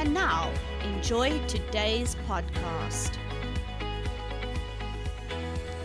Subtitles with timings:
[0.00, 0.50] And now,
[0.82, 3.18] enjoy today's podcast.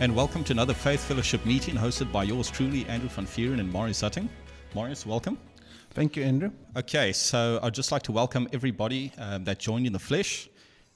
[0.00, 3.70] And welcome to another Faith Fellowship meeting hosted by yours truly, Andrew van Vuuren and
[3.70, 4.30] Marius Sutting.
[4.74, 5.36] Marius, welcome.
[5.90, 6.50] Thank you, Andrew.
[6.78, 10.48] Okay, so I'd just like to welcome everybody um, that joined in the flesh.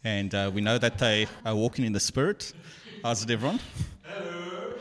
[0.03, 2.55] And uh, we know that they are walking in the spirit.
[3.03, 3.61] How's it, everyone?
[4.03, 4.77] Hello.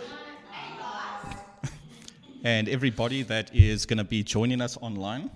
[2.45, 5.29] and everybody that is going to be joining us online.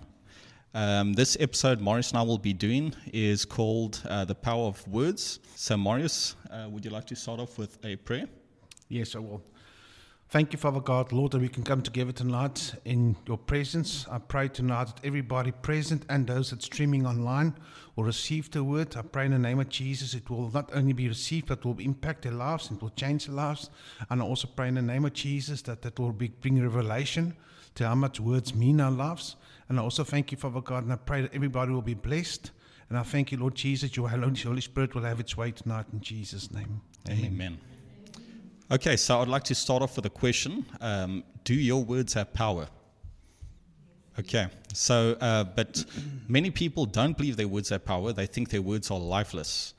[0.75, 4.87] Um, this episode Marius and I will be doing is called uh, The Power of
[4.87, 5.39] Words.
[5.55, 8.25] So, Marius, uh, would you like to start off with a prayer?
[8.89, 9.43] Yes, I will.
[10.29, 14.07] Thank you, Father God, Lord, that we can come together tonight in your presence.
[14.09, 17.55] I pray tonight that everybody present and those that streaming online
[17.95, 18.97] will receive the word.
[18.97, 21.77] I pray in the name of Jesus it will not only be received, but will
[21.77, 23.69] impact their lives and will change their lives.
[24.09, 27.35] And I also pray in the name of Jesus that that will be, bring revelation
[27.75, 29.35] to how much words mean our lives.
[29.69, 32.51] And I also thank you, Father God, and I pray that everybody will be blessed.
[32.89, 36.01] And I thank you, Lord Jesus, your Holy Spirit will have its way tonight in
[36.01, 36.81] Jesus' name.
[37.09, 37.25] Amen.
[37.25, 37.57] Amen.
[38.71, 42.33] Okay, so I'd like to start off with a question um, Do your words have
[42.33, 42.67] power?
[44.19, 45.83] Okay, so, uh, but
[46.27, 48.13] many people don't believe their words have power.
[48.13, 49.73] They think their words are lifeless.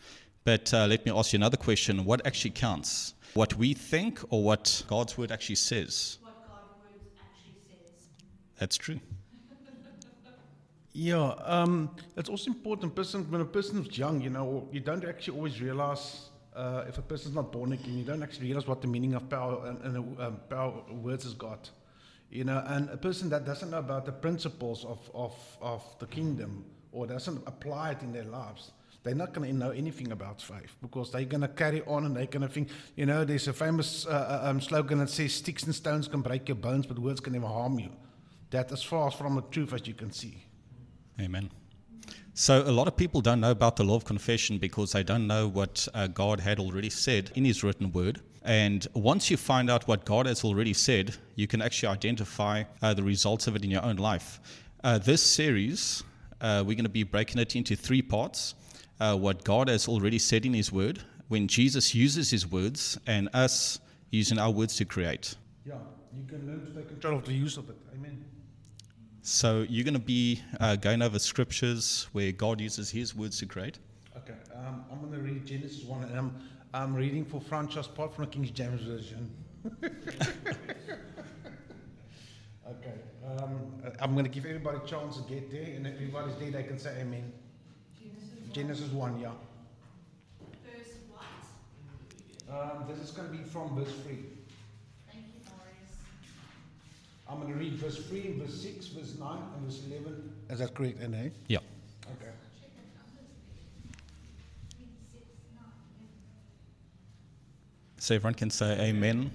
[0.44, 3.14] But uh, let me ask you another question What actually counts?
[3.34, 6.18] What we think or what God's word actually says?
[6.20, 8.08] What God's word actually says.
[8.58, 9.00] That's true.
[10.96, 11.90] Yeah, um,
[12.28, 12.94] also important.
[12.94, 16.98] Person, when a person is young, you know, you don't actually always realize uh, if
[16.98, 19.96] a person's not born again, you don't actually realize what the meaning of power and,
[19.96, 21.68] and um, power words has got.
[22.30, 26.06] You know, and a person that doesn't know about the principles of, of, of the
[26.06, 28.70] kingdom or doesn't apply it in their lives,
[29.02, 32.16] they're not going to know anything about faith because they're going to carry on and
[32.16, 35.64] they're going to think, you know, there's a famous uh, um, slogan that says, Sticks
[35.64, 37.90] and stones can break your bones, but words can never harm you.
[38.50, 40.44] That as far from the truth as you can see.
[41.20, 41.50] Amen.
[42.36, 45.28] So, a lot of people don't know about the law of confession because they don't
[45.28, 48.20] know what uh, God had already said in His written word.
[48.42, 52.92] And once you find out what God has already said, you can actually identify uh,
[52.92, 54.40] the results of it in your own life.
[54.82, 56.02] Uh, this series,
[56.40, 58.54] uh, we're going to be breaking it into three parts
[59.00, 63.28] uh, what God has already said in His word, when Jesus uses His words, and
[63.32, 63.78] us
[64.10, 65.36] using our words to create.
[65.64, 65.74] Yeah,
[66.16, 67.76] you can learn to take control of the use of it.
[67.94, 68.24] Amen.
[69.26, 73.46] So you're going to be uh, going over scriptures where God uses His words to
[73.46, 73.78] create.
[74.18, 76.36] Okay, um, I'm going to read Genesis 1, and I'm,
[76.74, 79.30] I'm reading for Francis part from the King James Version.
[79.82, 79.94] okay,
[83.26, 86.50] um, I'm going to give everybody a chance to get there, and if everybody's there,
[86.50, 87.32] they can say Amen.
[88.52, 89.30] Genesis 1, yeah.
[90.62, 91.24] Verse what?
[92.54, 94.18] Um, this is going to be from verse 3.
[97.26, 97.40] Thank you, Marius.
[97.40, 100.32] I'm going to read verse 3, verse 6, verse 9, and verse 11.
[100.50, 101.32] Is that correct, Anne?
[101.48, 101.58] Yeah.
[102.06, 102.30] Okay.
[107.98, 109.30] So everyone can say amen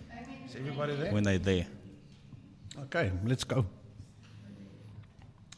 [0.47, 1.11] Is everybody there?
[1.11, 1.65] when they're there.
[2.83, 3.65] Okay, let's go.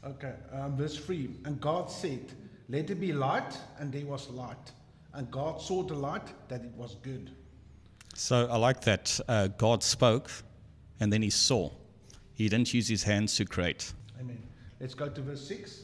[0.06, 1.30] Okay, um, verse 3.
[1.44, 2.32] And God said,
[2.70, 4.72] Let there be light, and there was light.
[5.14, 7.32] And God saw the light that it was good.
[8.16, 10.32] So I like that uh, God spoke
[11.02, 11.70] and then he saw.
[12.42, 13.94] He didn't use his hands to create.
[14.20, 14.42] Amen.
[14.80, 15.82] Let's go to verse 6.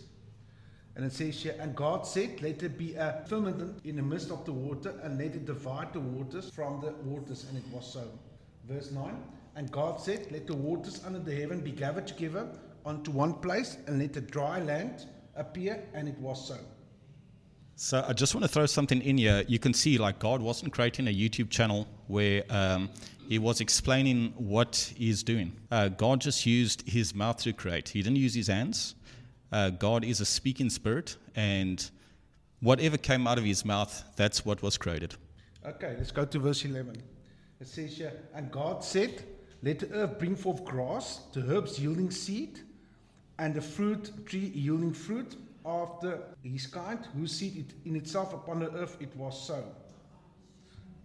[0.95, 4.31] And it says here, And God said, Let there be a firmament in the midst
[4.31, 7.45] of the water, and let it divide the waters from the waters.
[7.47, 8.07] And it was so.
[8.67, 9.15] Verse 9.
[9.55, 12.49] And God said, Let the waters under the heaven be gathered together
[12.83, 15.83] onto one place, and let the dry land appear.
[15.93, 16.57] And it was so.
[17.75, 19.43] So I just want to throw something in here.
[19.47, 22.89] You can see, like, God wasn't creating a YouTube channel where um,
[23.27, 25.51] he was explaining what he's doing.
[25.69, 28.95] Uh, God just used his mouth to create, he didn't use his hands.
[29.51, 31.89] Uh, God is a speaking spirit, and
[32.61, 35.15] whatever came out of his mouth, that's what was created.
[35.65, 37.01] Okay, let's go to verse 11.
[37.59, 39.23] It says here, And God said,
[39.63, 42.59] Let the earth bring forth grass, the herbs yielding seed,
[43.39, 45.35] and the fruit tree yielding fruit
[45.65, 49.63] after his kind, whose seed it in itself upon the earth it was so.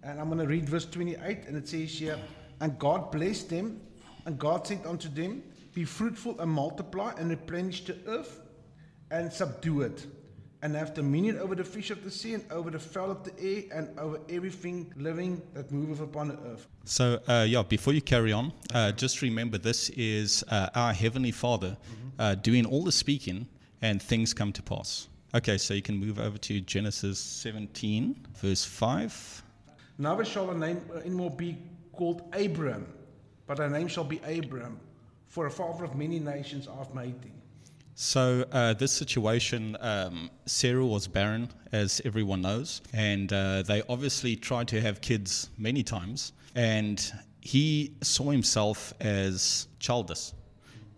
[0.02, 2.18] And I'm going to read verse 28, and it says here,
[2.60, 3.80] And God blessed them,
[4.26, 5.42] and God said unto them,
[5.74, 8.40] Be fruitful and multiply, and replenish the earth,
[9.10, 10.06] and subdue it,
[10.62, 13.32] and have dominion over the fish of the sea, and over the fowl of the
[13.40, 16.66] air, and over everything living that moveth upon the earth.
[16.84, 21.32] So, uh, yeah, before you carry on, uh, just remember this is uh, our Heavenly
[21.32, 21.76] Father
[22.18, 23.46] uh, doing all the speaking,
[23.82, 25.08] and things come to pass.
[25.34, 29.42] Okay, so you can move over to Genesis 17, verse 5.
[30.02, 31.56] Neither shall a name anymore be
[31.92, 32.92] called Abram,
[33.46, 34.80] but thy name shall be Abraham,
[35.28, 37.30] for a father of many nations I've made thee.
[37.94, 44.34] So, uh, this situation, um, Sarah was barren, as everyone knows, and uh, they obviously
[44.34, 50.34] tried to have kids many times, and he saw himself as childless,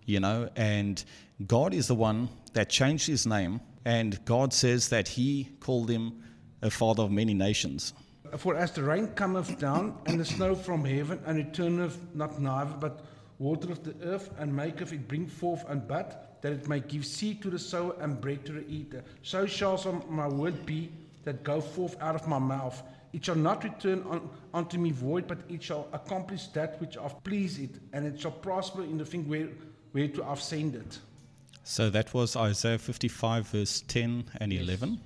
[0.06, 1.04] you know, and
[1.46, 6.22] God is the one that changed his name, and God says that he called him
[6.62, 7.92] a father of many nations.
[8.36, 12.74] For as the rain cometh down, and the snow from heaven, and returneth not neither,
[12.74, 13.04] but
[13.38, 17.42] watereth the earth, and maketh it bring forth and bud, that it may give seed
[17.42, 19.04] to the sower and bread to the eater.
[19.22, 20.90] So shall some my word be
[21.24, 22.82] that go forth out of my mouth.
[23.12, 27.22] It shall not return on, unto me void, but it shall accomplish that which I've
[27.22, 29.48] pleased it, and it shall prosper in the thing where,
[29.92, 30.98] whereto I've sent it.
[31.62, 35.00] So, that was Isaiah 55, verse 10 and 11.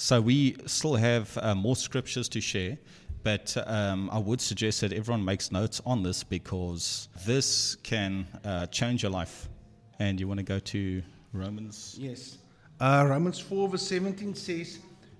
[0.00, 2.78] So we still have uh, more scriptures to share,
[3.22, 8.64] but um, I would suggest that everyone makes notes on this because this can uh,
[8.68, 9.50] change your life.
[9.98, 11.02] And you want to go to
[11.34, 11.96] Romans?
[12.00, 12.38] Yes.
[12.80, 14.78] Uh, Romans 4, verse 17 says,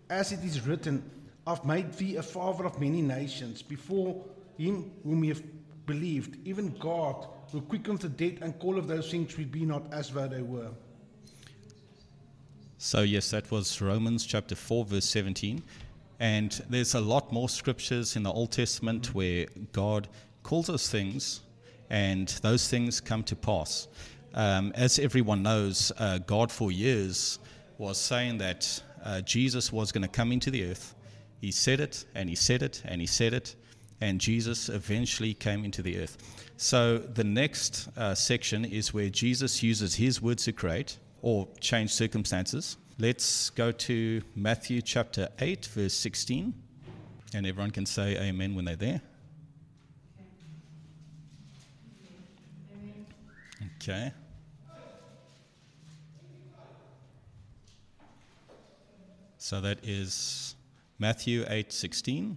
[0.08, 1.02] As it is written,
[1.46, 4.24] I've made thee a father of many nations, before
[4.56, 5.42] him whom ye have
[5.84, 9.92] believed, even God, who quickeneth the dead and call of those things which be not
[9.92, 10.70] as though they were.
[12.82, 15.62] So, yes, that was Romans chapter 4, verse 17.
[16.18, 20.08] And there's a lot more scriptures in the Old Testament where God
[20.44, 21.42] calls us things
[21.90, 23.88] and those things come to pass.
[24.32, 27.38] Um, as everyone knows, uh, God for years
[27.76, 30.94] was saying that uh, Jesus was going to come into the earth.
[31.42, 33.56] He said it, and he said it, and he said it,
[34.00, 36.16] and Jesus eventually came into the earth.
[36.56, 41.92] So the next uh, section is where Jesus uses his words to create or change
[41.92, 42.76] circumstances.
[42.98, 46.52] Let's go to Matthew chapter 8, verse 16.
[47.32, 49.00] And everyone can say amen when they're there.
[53.76, 54.12] Okay.
[59.38, 60.54] So that is
[60.98, 62.36] Matthew 8:16.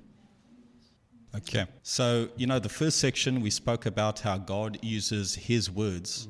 [1.36, 1.66] Okay.
[1.82, 6.28] So, you know, the first section we spoke about how God uses his words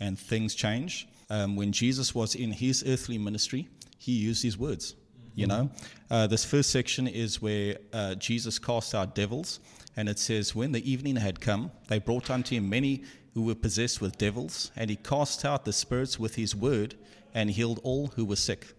[0.00, 1.06] and things change.
[1.30, 3.68] Um, when Jesus was in his earthly ministry,
[3.98, 4.94] he used his words.
[5.36, 5.68] You know,
[6.12, 9.58] uh, this first section is where uh, Jesus cast out devils,
[9.96, 13.02] and it says, When the evening had come, they brought unto him many
[13.34, 16.94] who were possessed with devils, and he cast out the spirits with his word
[17.34, 18.74] and healed all who were sick.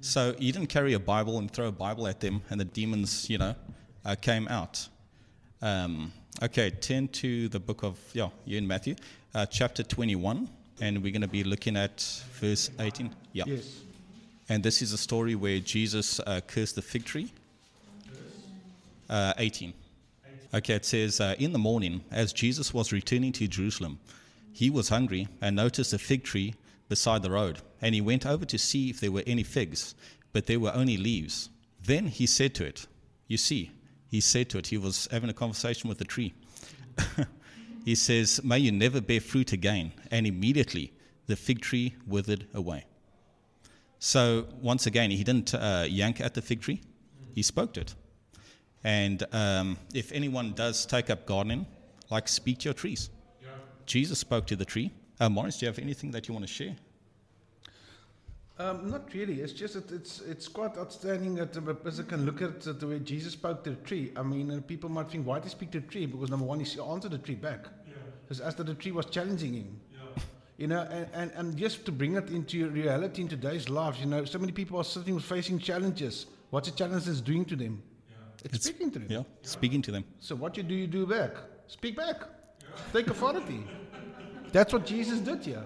[0.00, 3.28] So he didn't carry a Bible and throw a Bible at them, and the demons,
[3.28, 3.56] you know,
[4.04, 4.88] uh, came out.
[5.60, 8.94] Um, okay, turn to the book of, yeah, you're in Matthew,
[9.34, 10.48] uh, chapter 21,
[10.80, 12.00] and we're going to be looking at
[12.40, 13.14] verse 18.
[13.32, 13.44] Yeah.
[13.46, 13.80] Yes.
[14.48, 17.32] And this is a story where Jesus uh, cursed the fig tree.
[19.08, 19.72] Uh, 18.
[20.54, 23.98] Okay, it says, uh, In the morning, as Jesus was returning to Jerusalem,
[24.52, 26.54] he was hungry and noticed a fig tree
[26.88, 27.58] beside the road.
[27.82, 29.94] And he went over to see if there were any figs,
[30.32, 31.50] but there were only leaves.
[31.84, 32.86] Then he said to it,
[33.26, 33.72] You see,
[34.10, 36.34] he said to it, he was having a conversation with the tree.
[37.88, 39.92] he says, May you never bear fruit again.
[40.10, 40.92] And immediately
[41.26, 42.84] the fig tree withered away.
[43.98, 46.82] So, once again, he didn't uh, yank at the fig tree,
[47.34, 47.94] he spoke to it.
[48.84, 51.64] And um, if anyone does take up gardening,
[52.10, 53.08] like speak to your trees.
[53.86, 54.90] Jesus spoke to the tree.
[55.18, 56.76] Uh, Morris, do you have anything that you want to share?
[58.58, 59.40] Um, not really.
[59.40, 62.98] It's just that it's it's quite outstanding that a person can look at the way
[62.98, 64.12] Jesus spoke to the tree.
[64.14, 66.06] I mean, uh, people might think, why did he speak to the tree?
[66.06, 67.68] Because number one, he answered the tree back.
[68.28, 69.80] Because as that the tree was challenging him.
[70.58, 74.06] You know, and, and, and just to bring it into reality in today's lives, you
[74.06, 76.26] know, so many people are sitting facing challenges.
[76.50, 77.80] What's the challenge is doing to them?
[78.44, 79.08] It's, It's- speaking to them.
[79.10, 80.04] Yeah, speaking to them.
[80.18, 81.30] So what you do, you do back.
[81.68, 82.22] Speak back.
[82.92, 83.64] Take authority.
[84.52, 85.64] That's what Jesus did here.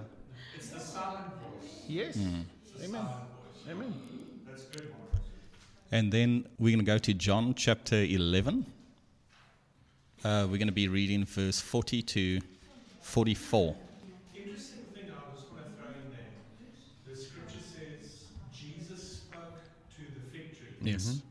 [0.55, 1.85] It's the silent voice.
[1.89, 2.17] Yes.
[2.17, 2.41] Hmm.
[2.85, 3.07] Amen.
[3.71, 3.95] Amen.
[4.47, 4.93] That's good,
[5.91, 8.67] And then we're going to go to John chapter 11.
[10.25, 12.41] Uh, we're going to be reading verse 40 to
[13.01, 13.75] 44.
[14.37, 17.11] Interesting thing I was going to throw in there.
[17.11, 19.59] The scripture says Jesus spoke
[19.97, 20.69] to the fig tree.
[20.81, 21.23] Yes.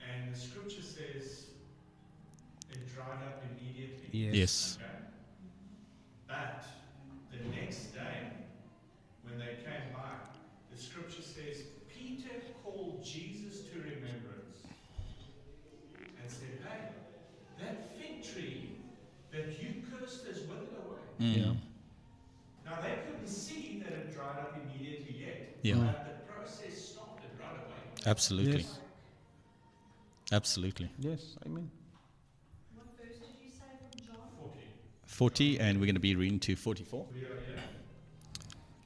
[0.00, 1.48] And the scripture says
[2.70, 4.38] it dried up immediately.
[4.38, 4.78] Yes.
[4.80, 4.90] Okay?
[6.28, 6.64] But
[7.30, 8.32] the next day,
[9.24, 10.16] when they came by,
[10.74, 11.22] the scripture
[28.22, 28.60] Absolutely.
[28.60, 28.78] Yes.
[30.30, 30.90] Absolutely.
[31.00, 31.36] Yes.
[31.44, 31.68] Amen.
[35.06, 37.04] 40, and we're going to be reading to 44.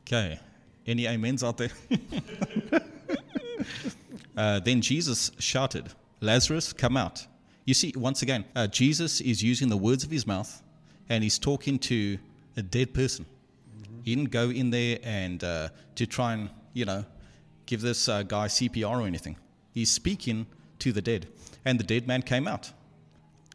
[0.00, 0.40] Okay.
[0.86, 1.68] Any amens out there?
[4.38, 5.90] uh, then Jesus shouted,
[6.22, 7.26] Lazarus, come out.
[7.66, 10.62] You see, once again, uh, Jesus is using the words of his mouth
[11.10, 12.16] and he's talking to
[12.56, 13.26] a dead person.
[14.02, 17.04] He didn't go in there and uh, to try and, you know,
[17.66, 19.36] give this uh, guy CPR or anything.
[19.72, 20.46] He's speaking
[20.78, 21.28] to the dead.
[21.64, 22.72] And the dead man came out.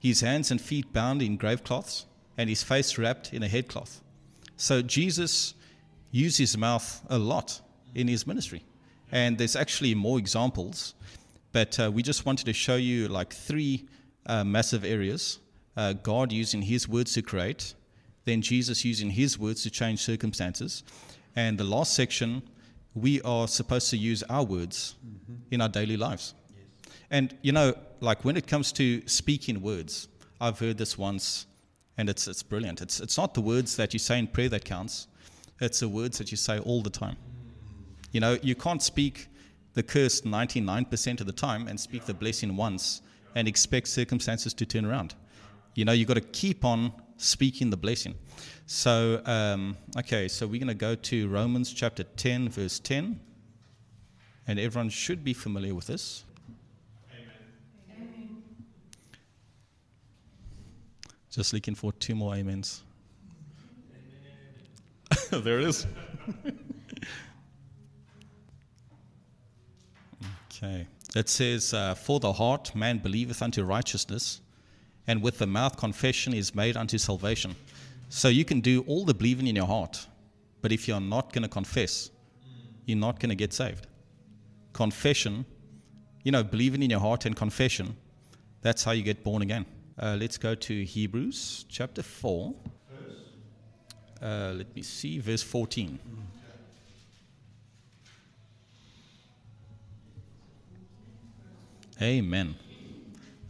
[0.01, 2.05] His hands and feet bound in grave cloths
[2.37, 4.01] and his face wrapped in a headcloth.
[4.57, 5.53] So Jesus
[6.11, 7.61] used his mouth a lot
[7.95, 8.63] in his ministry.
[9.11, 10.93] And there's actually more examples,
[11.51, 13.87] but uh, we just wanted to show you like three
[14.25, 15.39] uh, massive areas
[15.77, 17.73] uh, God using his words to create,
[18.25, 20.83] then Jesus using his words to change circumstances.
[21.35, 22.41] And the last section,
[22.93, 25.35] we are supposed to use our words mm-hmm.
[25.51, 26.33] in our daily lives.
[27.09, 30.07] And you know, like when it comes to speaking words,
[30.39, 31.45] I've heard this once,
[31.97, 32.81] and it's it's brilliant.
[32.81, 35.07] It's it's not the words that you say in prayer that counts;
[35.59, 37.15] it's the words that you say all the time.
[37.15, 37.81] Mm-hmm.
[38.13, 39.27] You know, you can't speak
[39.73, 43.01] the curse 99% of the time and speak the blessing once
[43.35, 45.15] and expect circumstances to turn around.
[45.75, 46.91] You know, you've got to keep on
[47.21, 48.15] speaking the blessing.
[48.65, 53.19] So, um, okay, so we're going to go to Romans chapter 10, verse 10.
[54.47, 56.25] And everyone should be familiar with this.
[57.95, 58.43] Amen.
[61.29, 62.83] Just looking for two more amens.
[65.29, 65.85] there it is.
[70.51, 70.87] okay.
[71.15, 74.40] It says, uh, For the heart man believeth unto righteousness,
[75.11, 77.53] and with the mouth confession is made unto salvation.
[78.07, 80.07] So you can do all the believing in your heart,
[80.61, 82.09] but if you're not going to confess,
[82.85, 83.87] you're not going to get saved.
[84.71, 85.43] Confession,
[86.23, 87.97] you know, believing in your heart and confession,
[88.61, 89.65] that's how you get born again.
[90.01, 92.53] Uh, let's go to Hebrews chapter 4.
[94.21, 95.99] Uh, let me see, verse 14.
[102.01, 102.55] Amen.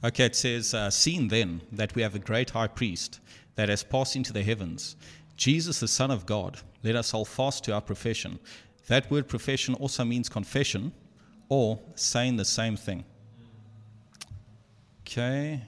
[0.04, 3.20] Okay, it says, uh, Seeing then that we have a great high priest
[3.56, 4.96] that has passed into the heavens,
[5.38, 8.40] Jesus, the Son of God, let us hold fast to our profession.
[8.88, 10.92] That word profession also means confession
[11.50, 13.04] or saying the same thing.
[15.02, 15.62] Okay.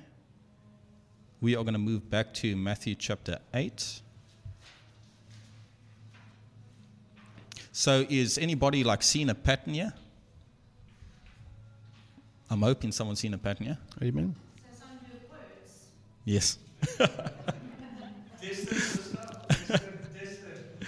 [1.40, 4.02] We are going to move back to Matthew chapter 8.
[7.72, 9.94] So, is anybody like seeing a pattern here?
[12.54, 13.78] I'm hoping someone's seen a pattern here.
[14.04, 14.36] Amen.
[16.24, 16.60] Yes.
[16.86, 17.02] Test
[18.44, 19.18] it, sister.
[19.50, 20.40] Test it, test
[20.80, 20.88] it.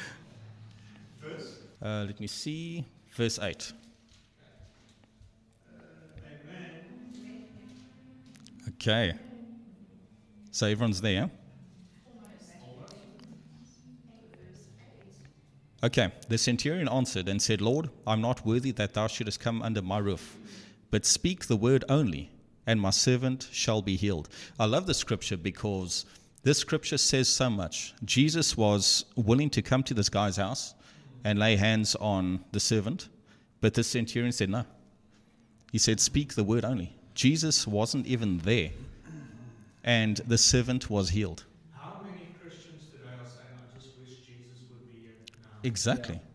[1.20, 1.58] Verse.
[1.82, 2.86] Uh, let me see.
[3.16, 3.74] Verse 8.
[8.70, 9.16] Okay.
[10.52, 11.32] So everyone's there.
[15.84, 16.12] Okay.
[16.30, 19.98] The centurion answered and said, Lord, I'm not worthy that thou shouldest come under my
[19.98, 20.38] roof,
[20.92, 22.32] but speak the word only,
[22.68, 24.30] and my servant shall be healed.
[24.60, 26.06] I love the scripture because
[26.44, 27.94] this scripture says so much.
[28.04, 30.76] Jesus was willing to come to this guy's house
[31.24, 33.10] and lay hands on the servant,
[33.62, 34.64] but the centurion said no.
[35.72, 36.96] He said, Speak the word only.
[37.16, 38.70] Jesus wasn't even there,
[39.84, 41.46] and the servant was healed.
[41.74, 45.50] How many Christians today are saying, I just wish Jesus would be here now?
[45.64, 46.20] Exactly.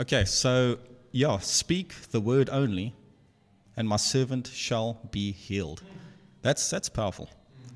[0.00, 0.78] Okay, so
[1.12, 2.94] yeah, speak the word only,
[3.76, 5.82] and my servant shall be healed.
[6.40, 7.28] That's that's powerful.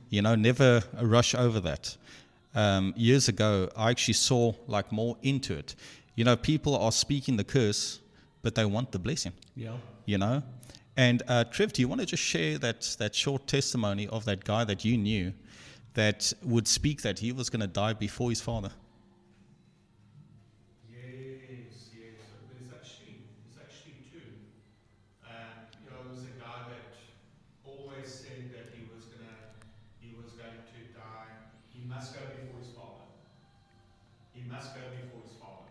[0.09, 1.97] You know, never rush over that.
[2.55, 5.75] Um, years ago, I actually saw like more into it.
[6.15, 8.01] You know, people are speaking the curse,
[8.43, 9.33] but they want the blessing.
[9.55, 9.77] Yeah.
[10.07, 10.43] You know,
[10.97, 14.45] and uh, Trev, do you want to just share that that short testimony of that
[14.45, 15.35] guy that you knew
[15.95, 18.71] that would speak that he was going to die before his father?
[20.91, 22.27] Yes, yes.
[22.53, 24.27] There's actually, there's actually two.
[25.25, 26.87] Um, you know, there was a guy that
[27.65, 29.39] always said that he was gonna,
[30.01, 31.31] he was going to die.
[31.73, 33.07] He must go before his father.
[34.35, 35.71] He must go before his father.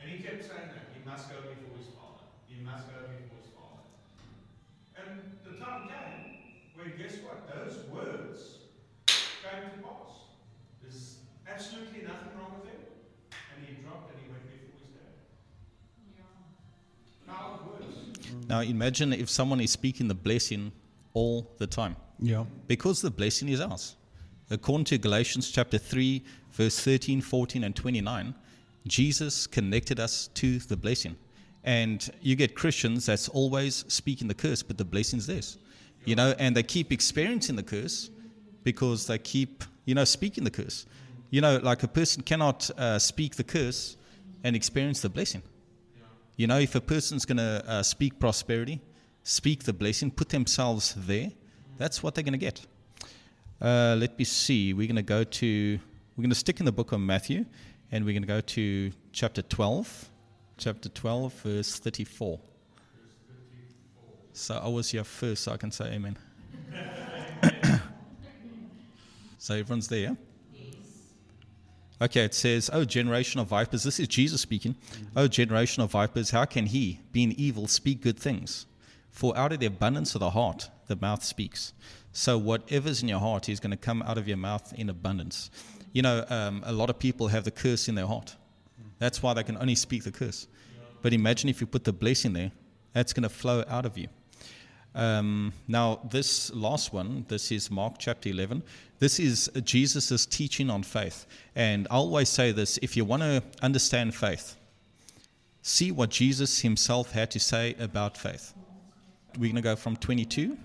[0.00, 2.24] And he kept saying that he must go before his father.
[2.46, 3.82] He must go before his father.
[4.96, 5.12] And
[5.44, 7.48] the time came when But guess what?
[7.50, 8.40] Those words
[9.42, 10.32] came to pass.
[10.80, 12.80] There's absolutely nothing wrong with them.
[13.52, 15.12] And he dropped and he went before his dad.
[17.26, 17.96] Power of words.
[18.48, 20.72] Now imagine if someone is speaking the blessing
[21.14, 21.96] all the time.
[22.18, 22.44] Yeah.
[22.66, 23.96] because the blessing is ours.
[24.50, 26.22] According to Galatians chapter 3,
[26.52, 28.34] verse 13, 14, and 29,
[28.86, 31.16] Jesus connected us to the blessing.
[31.64, 35.58] And you get Christians that's always speaking the curse, but the blessing's theirs.
[36.04, 38.10] You know, and they keep experiencing the curse
[38.62, 40.86] because they keep, you know, speaking the curse.
[41.30, 43.96] You know, like a person cannot uh, speak the curse
[44.44, 45.42] and experience the blessing.
[46.36, 48.82] You know, if a person's going to uh, speak prosperity,
[49.22, 51.30] speak the blessing, put themselves there,
[51.78, 52.60] that's what they're going to get.
[53.58, 54.74] Uh, let me see.
[54.74, 55.78] We're going to go to,
[56.14, 57.46] we're going to stick in the book of Matthew,
[57.90, 60.10] and we're going to go to chapter 12,
[60.58, 62.38] chapter 12, verse 34.
[64.34, 66.18] So I was here first, so I can say amen.
[69.38, 70.14] so everyone's there?
[72.00, 73.82] Okay, it says, Oh, generation of vipers.
[73.82, 74.76] This is Jesus speaking.
[75.14, 78.66] Oh, generation of vipers, how can he, being evil, speak good things?
[79.10, 81.72] For out of the abundance of the heart, the mouth speaks.
[82.12, 85.50] So whatever's in your heart is going to come out of your mouth in abundance.
[85.92, 88.36] You know, um, a lot of people have the curse in their heart.
[88.98, 90.46] That's why they can only speak the curse.
[91.02, 92.52] But imagine if you put the blessing there,
[92.92, 94.08] that's going to flow out of you.
[94.96, 98.62] Um, now, this last one, this is Mark chapter 11.
[98.98, 101.26] This is Jesus' teaching on faith.
[101.54, 104.56] And I always say this if you want to understand faith,
[105.60, 108.54] see what Jesus himself had to say about faith.
[109.38, 110.56] We're going to go from 22,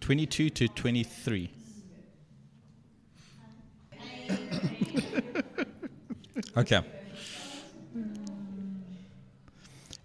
[0.00, 1.50] 22 to 23.
[6.58, 6.82] okay.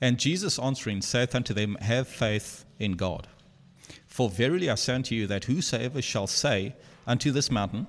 [0.01, 3.27] And Jesus answering saith unto them, Have faith in God.
[4.07, 6.75] For verily I say unto you that whosoever shall say
[7.07, 7.87] unto this mountain,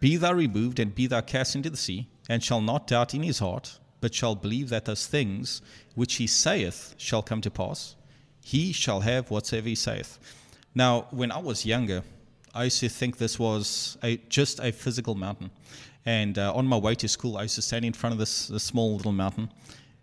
[0.00, 3.22] Be thou removed and be thou cast into the sea, and shall not doubt in
[3.22, 5.62] his heart, but shall believe that those things
[5.94, 7.96] which he saith shall come to pass,
[8.42, 10.18] he shall have whatsoever he saith.
[10.74, 12.02] Now, when I was younger,
[12.54, 15.50] I used to think this was a, just a physical mountain.
[16.06, 18.48] And uh, on my way to school, I used to stand in front of this,
[18.48, 19.50] this small little mountain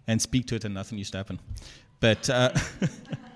[0.07, 1.39] and speak to it, and nothing used to happen.
[1.99, 2.51] But uh,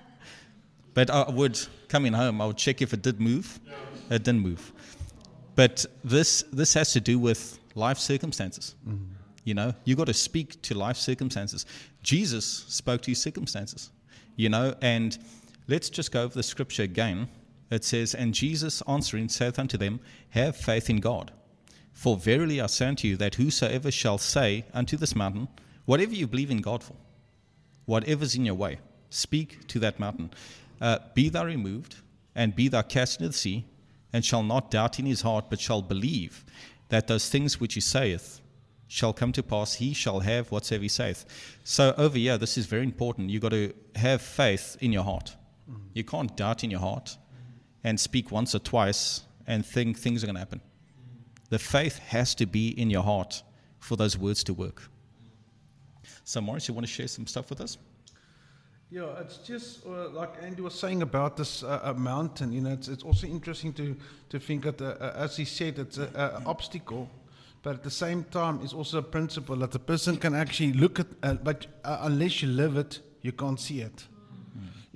[0.94, 3.60] but I would coming home, I would check if it did move.
[4.10, 4.72] It didn't move.
[5.54, 8.74] But this this has to do with life circumstances.
[9.44, 11.66] You know, you got to speak to life circumstances.
[12.02, 13.90] Jesus spoke to his circumstances.
[14.34, 15.16] You know, and
[15.68, 17.28] let's just go over the scripture again.
[17.70, 20.00] It says, "And Jesus answering saith unto them,
[20.30, 21.32] Have faith in God."
[21.92, 25.48] For verily I say unto you that whosoever shall say unto this mountain,
[25.86, 26.94] whatever you believe in God for,
[27.86, 28.78] whatever's in your way,
[29.10, 30.30] speak to that mountain.
[30.80, 31.96] Uh, be thou removed,
[32.34, 33.64] and be thou cast into the sea,
[34.12, 36.44] and shall not doubt in his heart, but shall believe
[36.90, 38.40] that those things which he saith
[38.88, 41.24] shall come to pass, he shall have whatsoever he saith.
[41.64, 43.30] So over here, this is very important.
[43.30, 45.34] You've got to have faith in your heart.
[45.94, 47.16] You can't doubt in your heart
[47.82, 50.60] and speak once or twice and think things are going to happen.
[51.50, 53.42] The faith has to be in your heart
[53.78, 54.82] for those words to work.
[56.28, 57.78] So, Morris, you want to share some stuff with us?
[58.90, 62.52] Yeah, it's just uh, like Andy was saying about this uh, uh, mountain.
[62.52, 63.96] You know, it's, it's also interesting to,
[64.30, 67.08] to think that, uh, uh, as he said, it's an obstacle,
[67.62, 70.98] but at the same time, it's also a principle that the person can actually look
[70.98, 74.08] at, uh, but unless you live it, you can't see it.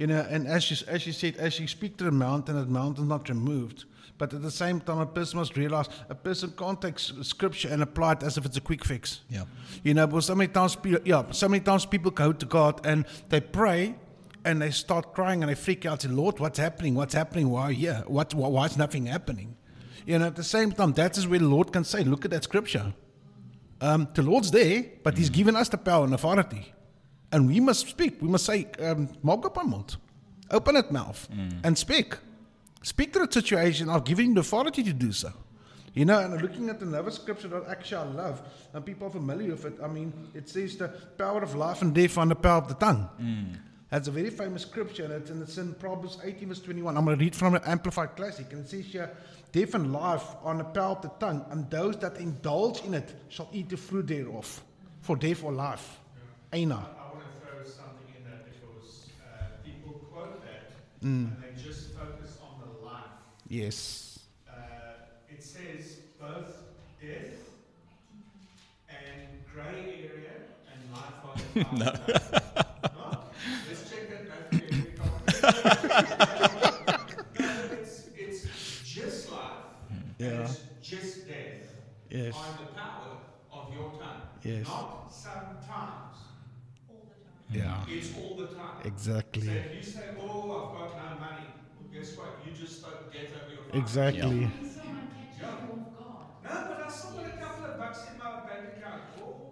[0.01, 2.65] You know, and as you, as you said, as you speak to the mountain, the
[2.65, 3.85] mountain not removed.
[4.17, 7.83] But at the same time, a person must realize a person can't take scripture and
[7.83, 9.21] apply it as if it's a quick fix.
[9.29, 9.45] Yeah.
[9.85, 12.81] You know, because so many times, people, yeah, so many times people go to God
[12.87, 13.95] and they pray
[14.47, 16.01] and they start crying and they freak out.
[16.01, 16.95] Say, Lord, what's happening?
[16.95, 17.51] What's happening?
[17.51, 18.03] Why here?
[18.07, 18.33] What?
[18.33, 19.55] Why, why is nothing happening?
[20.07, 22.31] You know, at the same time, that is where the Lord can say, look at
[22.31, 22.95] that scripture.
[23.83, 26.73] Um, the Lord's there, but He's given us the power and authority,
[27.33, 28.21] and we must speak.
[28.21, 29.97] We must say, um, maak op mond,
[30.51, 31.29] open that mouth,
[31.65, 32.15] and speak.
[32.83, 33.89] Speak to the situation.
[33.91, 35.33] I've given you the authority to do so.
[35.93, 39.51] You know, and looking at another scripture that actually I love, and people are familiar
[39.51, 39.75] with it.
[39.83, 40.89] I mean, it says the
[41.19, 43.09] power of life and death on the power of the tongue.
[43.91, 46.97] That's a very famous scripture, and it's, and it's in Proverbs 18, verse 21.
[46.97, 49.11] I'm going to read from an Amplified Classic, and it says here,
[49.51, 53.13] Death and life on the power of the tongue, and those that indulge in it
[53.29, 54.63] shall eat the fruit thereof,
[55.01, 55.99] for death or life.
[56.53, 56.87] Aina.
[61.03, 61.07] Mm.
[61.07, 63.05] And they just focus on the life.
[63.49, 64.19] Yes.
[64.49, 64.53] Uh,
[65.31, 66.55] it says both
[67.01, 67.39] death
[68.89, 70.37] and grey area
[70.71, 71.91] and life are no.
[78.85, 79.41] just life.
[80.19, 80.49] Yeah.
[80.83, 81.75] just death.
[82.11, 82.35] Yes.
[82.35, 83.17] By the power
[83.53, 84.23] of your tongue.
[84.43, 84.67] Yes.
[84.67, 86.20] Not sometimes.
[87.51, 87.87] Yeah.
[87.91, 89.35] It's all the time.
[89.43, 89.65] So Exactly.
[89.65, 92.45] if you say, "Oh, I've got no money," well, guess what?
[92.45, 93.71] You just spoke death over your life.
[93.71, 94.53] Exactly.
[94.55, 94.69] No,
[95.19, 96.29] but I still got a
[97.45, 99.43] couple of bucks in my bank account.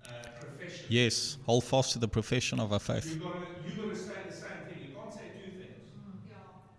[0.06, 0.86] uh, profession.
[0.90, 3.14] Yes, hold fast to the profession of our faith.
[3.16, 4.78] You got to you got to say the same thing.
[4.90, 5.90] You can't say two things.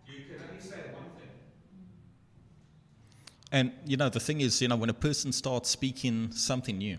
[0.07, 1.31] You can only say one thing.
[3.53, 6.99] And, you know, the thing is, you know, when a person starts speaking something new,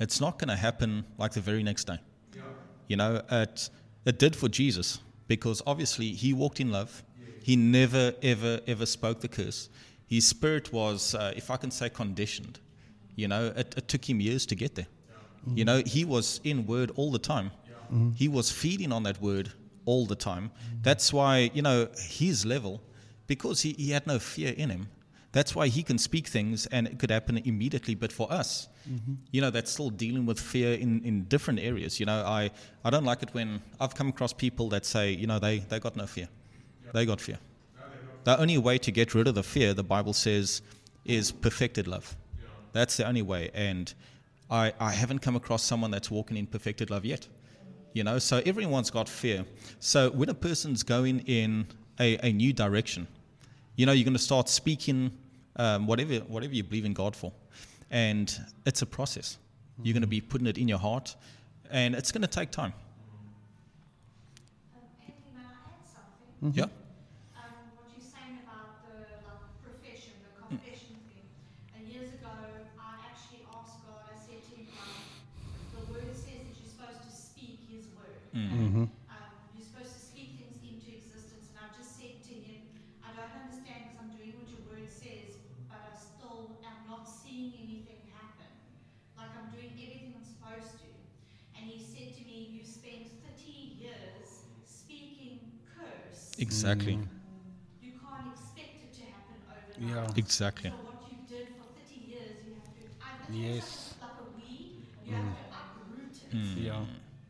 [0.00, 1.98] it's not going to happen like the very next day.
[2.34, 2.42] Yeah.
[2.88, 3.70] You know, it,
[4.04, 7.02] it did for Jesus because obviously he walked in love.
[7.42, 9.70] He never, ever, ever spoke the curse.
[10.06, 12.60] His spirit was, uh, if I can say, conditioned.
[13.16, 14.86] You know, it, it took him years to get there.
[15.54, 17.52] You know, he was in word all the time.
[18.14, 19.50] He was feeding on that word
[19.86, 20.50] all the time.
[20.82, 22.82] That's why, you know, his level,
[23.26, 24.88] because he, he had no fear in him,
[25.32, 27.94] that's why he can speak things and it could happen immediately.
[27.94, 29.14] But for us, mm-hmm.
[29.30, 32.00] you know, that's still dealing with fear in, in different areas.
[32.00, 32.50] You know, I,
[32.84, 35.80] I don't like it when I've come across people that say, you know, they, they
[35.80, 36.28] got no fear.
[36.94, 37.38] They got fear.
[38.24, 40.62] The only way to get rid of the fear, the Bible says,
[41.04, 42.16] is perfected love.
[42.72, 43.50] That's the only way.
[43.54, 43.92] And
[44.50, 47.26] I, I haven't come across someone that's walking in perfected love yet.
[47.92, 49.44] You know, so everyone's got fear.
[49.80, 51.66] So when a person's going in
[51.98, 53.06] a, a new direction,
[53.78, 55.12] you know, you're going to start speaking
[55.54, 57.32] um, whatever whatever you believe in God for,
[57.92, 58.36] and
[58.66, 59.38] it's a process.
[59.84, 61.14] You're going to be putting it in your heart,
[61.70, 62.72] and it's going to take time.
[64.74, 64.74] Yeah.
[64.74, 66.52] Um, Anthony, may I add something?
[66.58, 66.64] Yeah.
[66.64, 66.70] Um,
[67.78, 71.22] what you're saying about the like profession, the confession thing.
[71.78, 72.34] And years ago,
[72.82, 74.10] I actually asked God.
[74.10, 74.90] I said to him, um,
[75.78, 78.18] "The word says that you're supposed to speak His word.
[78.34, 78.90] Mm-hmm.
[78.90, 82.66] Um, you're supposed to speak things into existence." And I just said to him,
[83.06, 85.38] "I don't understand because I'm doing what your word says,
[85.70, 88.50] but I still am not seeing anything happen.
[89.18, 90.88] Like I'm doing everything I'm supposed to."
[91.58, 95.42] And he said to me, "You spent 30 years speaking
[96.38, 96.94] curse." Exactly.
[96.96, 97.08] Mm.
[97.80, 100.06] You can't expect it to happen overnight.
[100.08, 100.12] Yeah.
[100.16, 100.70] Exactly.
[100.70, 103.94] So what you did for 30 years, you have to, Yes.
[104.00, 105.34] like a weed, you have mm.
[105.36, 106.34] to uproot it.
[106.34, 106.56] Mm.
[106.64, 106.84] Yeah.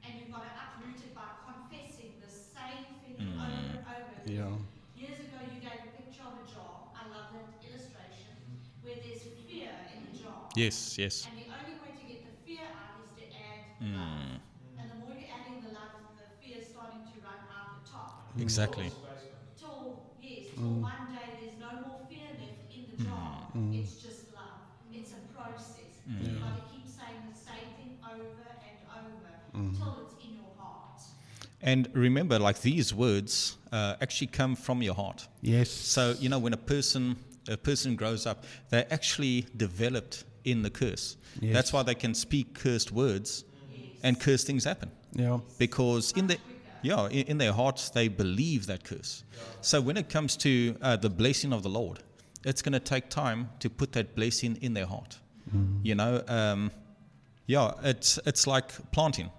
[0.05, 4.17] And you've got to uproot it by confessing the same thing over and over.
[4.27, 4.57] Yeah.
[4.97, 6.91] Years ago, you gave a picture of a jar.
[6.95, 8.35] I love that illustration,
[8.83, 10.49] where there's fear in the jar.
[10.57, 10.99] Yes.
[10.99, 11.29] Yes.
[11.29, 14.41] And the only way to get the fear out is to add love.
[14.79, 17.91] And the more you're adding the love, the fear is starting to run out the
[17.91, 18.28] top.
[18.41, 18.91] Exactly.
[19.59, 23.49] Till, yes, till one day there's no more fear left in the jar.
[23.57, 23.81] Mm.
[23.81, 24.61] It's just love.
[24.93, 25.93] It's a process.
[26.09, 26.23] Mm.
[26.23, 29.77] You've got to keep saying the same thing over and over mm.
[29.77, 31.03] till it's in your heart.
[31.61, 35.27] And remember, like these words uh, actually come from your heart.
[35.43, 35.71] Yes.
[35.71, 37.17] So you know, when a person
[37.49, 41.17] a person grows up, they're actually developed in the curse.
[41.41, 41.55] Yes.
[41.55, 43.45] That's why they can speak cursed words,
[44.03, 45.41] and cursed things happen Yeah.
[45.59, 46.39] because in their
[46.83, 49.25] yeah in, in their hearts they believe that curse.
[49.61, 51.99] So when it comes to uh, the blessing of the Lord,
[52.45, 55.19] it's going to take time to put that blessing in their heart.
[55.83, 56.71] You know, um,
[57.47, 59.31] yeah, it's it's like planting,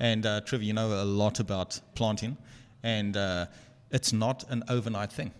[0.00, 2.38] and uh, Trevor, you know a lot about planting,
[2.82, 3.46] and uh,
[3.90, 5.30] it's not an overnight thing.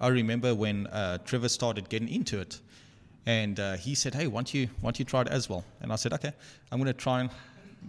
[0.00, 2.60] I remember when uh, Trevor started getting into it,
[3.24, 5.64] and uh, he said, "Hey, why don't you why don't you try it as well?"
[5.80, 6.32] And I said, "Okay,
[6.72, 7.30] I'm going to try and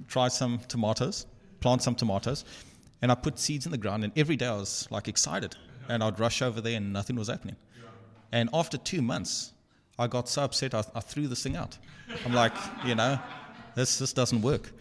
[0.08, 1.26] try some tomatoes,
[1.60, 2.46] plant some tomatoes."
[3.02, 5.56] And I put seeds in the ground, and every day I was like excited,
[5.88, 7.56] and I'd rush over there, and nothing was happening.
[8.32, 9.54] And after two months,
[10.00, 11.78] I got so upset I, I threw this thing out.
[12.26, 12.54] I'm like,
[12.86, 13.20] you know,
[13.76, 14.72] this this doesn't work.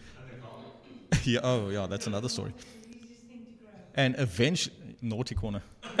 [1.23, 2.53] yeah, oh yeah, that's another story.
[3.95, 5.61] And eventually, naughty corner.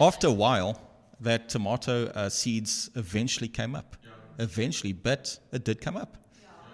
[0.00, 0.80] After a while,
[1.20, 3.96] that tomato uh, seeds eventually came up.
[4.38, 6.16] Eventually, but it did come up.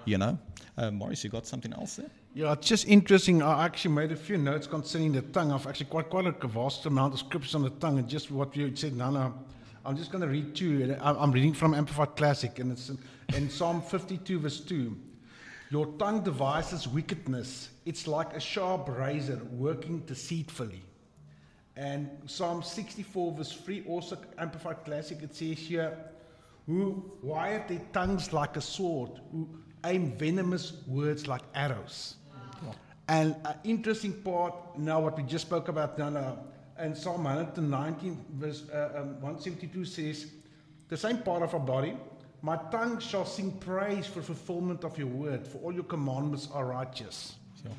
[0.04, 0.38] You know,
[0.76, 2.10] uh, Morris, you got something else there?
[2.36, 3.42] Yeah, it's just interesting.
[3.42, 5.52] I actually made a few notes concerning the tongue.
[5.52, 8.56] I've actually quite quite a vast amount of scriptures on the tongue, and just what
[8.56, 9.32] you said, Nana.
[9.86, 10.96] I'm just going to read two.
[11.00, 12.98] I'm reading from Amplified Classic, and it's in,
[13.34, 14.96] in Psalm 52, verse 2.
[15.70, 17.68] Your tongue devises wickedness.
[17.84, 20.82] It's like a sharp razor working deceitfully.
[21.76, 25.96] And Psalm 64, verse 3, also Amplified Classic, it says here,
[26.66, 29.48] Who wire their tongues like a sword, who
[29.84, 32.16] aim venomous words like arrows.
[33.08, 36.38] And an interesting part now, what we just spoke about now, now
[36.76, 40.26] and Psalm 119, verse uh, um, 172 says,
[40.88, 41.96] the same part of our body,
[42.42, 46.66] my tongue shall sing praise for fulfillment of your word, for all your commandments are
[46.66, 47.36] righteous.
[47.62, 47.72] Sure.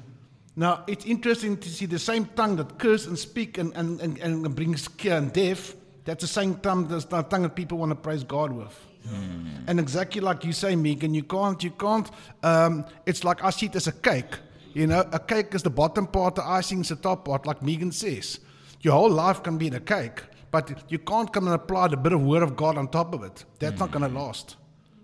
[0.56, 4.18] Now, it's interesting to see the same tongue that curse and speak and, and, and,
[4.20, 5.76] and brings care and death.
[6.06, 8.80] That's the same tongue, that's the tongue that people want to praise God with.
[9.08, 9.66] Mm.
[9.68, 12.10] And exactly like you say, Megan, you can't, you can't,
[12.42, 14.38] um, it's like I see it as a cake.
[14.76, 17.64] You know, a cake is the bottom part, the icing is the top part, like
[17.64, 18.42] Megan says.
[18.82, 21.96] Your whole life can be in a cake, but you can't come and apply the
[21.96, 23.46] bit of word of God on top of it.
[23.60, 23.80] That's mm.
[23.80, 24.58] not going to last.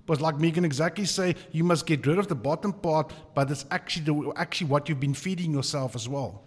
[0.05, 3.63] But like Megan exactly say, you must get rid of the bottom part, but it's
[3.71, 6.43] actually the, actually what you've been feeding yourself as well.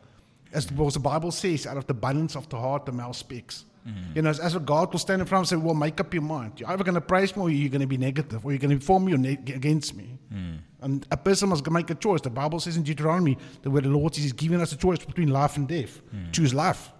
[0.52, 3.64] As the Bible says, out of the abundance of the heart, the mouth speaks.
[3.86, 4.16] Mm-hmm.
[4.16, 6.22] You know, as, a God will stand in front and say, Well, make up your
[6.22, 6.58] mind.
[6.58, 8.78] You're either going to praise me or you're going to be negative, or you're going
[8.78, 10.18] to form me ne- against me.
[10.32, 10.58] Mm.
[10.80, 12.22] And a person must make a choice.
[12.22, 15.28] The Bible says in Deuteronomy that where the Lord He's giving us a choice between
[15.28, 16.00] life and death.
[16.14, 16.32] Mm.
[16.32, 16.92] Choose life.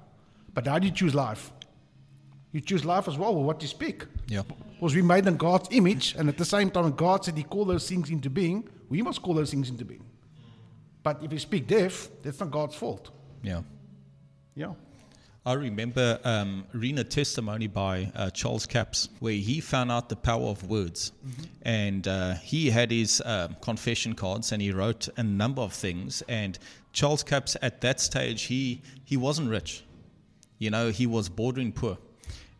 [0.52, 1.52] But how do you choose life?
[2.52, 4.04] You choose life as well with what you speak.
[4.28, 4.42] Yeah.
[4.74, 7.68] Because we made in God's image, and at the same time, God said He called
[7.68, 10.04] those things into being, we must call those things into being.
[11.02, 13.10] But if you speak death, that's not God's fault.
[13.42, 13.62] Yeah.
[14.54, 14.74] Yeah.
[15.46, 20.16] I remember um, reading a testimony by uh, Charles Capps where he found out the
[20.16, 21.12] power of words.
[21.26, 21.42] Mm-hmm.
[21.60, 26.22] And uh, he had his uh, confession cards and he wrote a number of things.
[26.30, 26.58] And
[26.94, 29.84] Charles Capps, at that stage, he, he wasn't rich.
[30.58, 31.98] You know, he was bordering poor.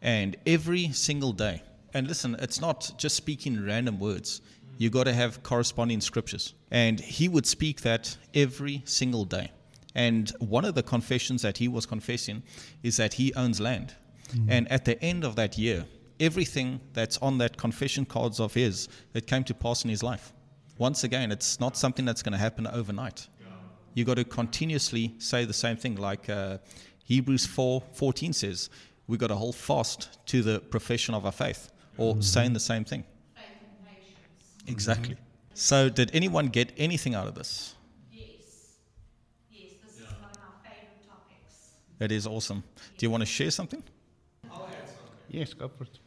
[0.03, 1.63] And every single day,
[1.95, 4.43] and listen, it's not just speaking random words.
[4.77, 6.53] You got to have corresponding scriptures.
[6.71, 9.53] And he would speak that every single day.
[9.95, 12.43] And one of the confessions that he was confessing
[12.83, 13.95] is that he owns land.
[14.29, 14.51] Mm-hmm.
[14.51, 15.87] And at the end of that year,
[16.19, 20.33] everything that's on that confession cards of his, it came to pass in his life.
[20.79, 23.29] Once again, it's not something that's going to happen overnight.
[23.95, 26.59] You've got to continuously say the same thing, like uh,
[27.05, 28.71] Hebrews 4 14 says,
[29.07, 32.21] we've got to hold fast to the profession of our faith, or mm-hmm.
[32.21, 33.05] saying the same thing.
[34.67, 35.17] Exactly.
[35.53, 37.74] So, did anyone get anything out of this?
[42.01, 42.65] It is awesome.
[42.99, 43.83] Do you want to share something?
[44.51, 45.15] I'll add something.
[45.29, 45.99] Yes, go for it.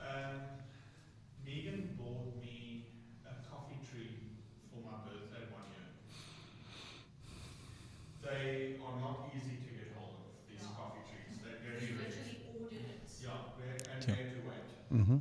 [0.00, 0.40] Um,
[1.44, 2.86] Megan bought me
[3.24, 4.16] a coffee tree
[4.72, 5.92] for my birthday one year.
[8.24, 11.38] They are not easy to get hold of, these coffee trees.
[11.44, 12.12] They're very rare.
[13.22, 13.30] Yeah,
[13.94, 14.14] and yeah.
[14.14, 15.00] to wait.
[15.00, 15.18] Mm-hmm.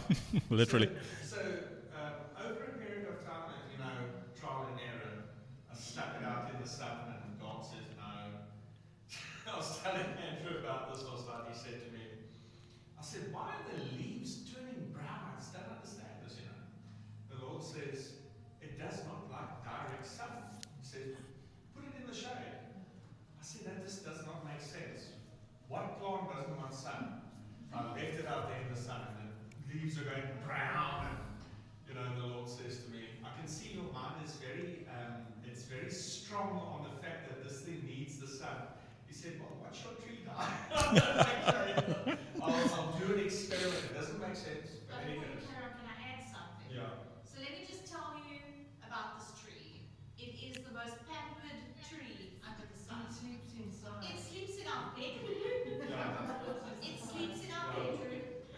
[0.50, 0.88] Literally.
[1.24, 1.40] So, so
[1.96, 3.96] uh, over a period of time, you know,
[4.38, 5.24] trial and error,
[5.70, 8.40] I stuck it out in the sun, and God says no.
[9.52, 11.52] I was telling Andrew about this last night.
[11.52, 12.04] He said to me,
[12.98, 15.34] I said, why are the leaves turning brown?
[15.34, 16.62] I just don't understand this, you know.
[17.34, 18.22] The Lord says,
[18.62, 20.62] it does not like direct sun.
[20.80, 21.16] He says,
[21.74, 22.62] put it in the shade.
[23.36, 25.12] I said, that just does not make sense.
[25.68, 27.20] What plant doesn't want sun?
[27.74, 31.08] I left it out there in the sun, and the leaves are going brown.
[31.08, 31.18] And,
[31.88, 35.24] you know, the Lord says to me, I can see your mind is very, um,
[35.44, 38.76] it's very strong on the fact that this thing needs the sun.
[39.08, 40.52] He said, well, what's your tree die?
[42.44, 43.80] I'll, I'll do an experiment.
[43.88, 44.84] It doesn't make sense.
[44.88, 46.68] But anyway, Carol, can I add something?
[46.68, 47.00] Yeah.
[47.24, 48.40] So let me just tell you
[48.84, 49.84] about this tree.
[50.20, 53.04] It is the most pampered tree under the sun.
[53.08, 54.00] It sleeps inside.
[54.12, 55.40] It sleeps in our bedroom.
[55.92, 56.80] Yeah.
[56.82, 57.84] It sleeps in our Yeah.
[57.84, 58.48] bedroom,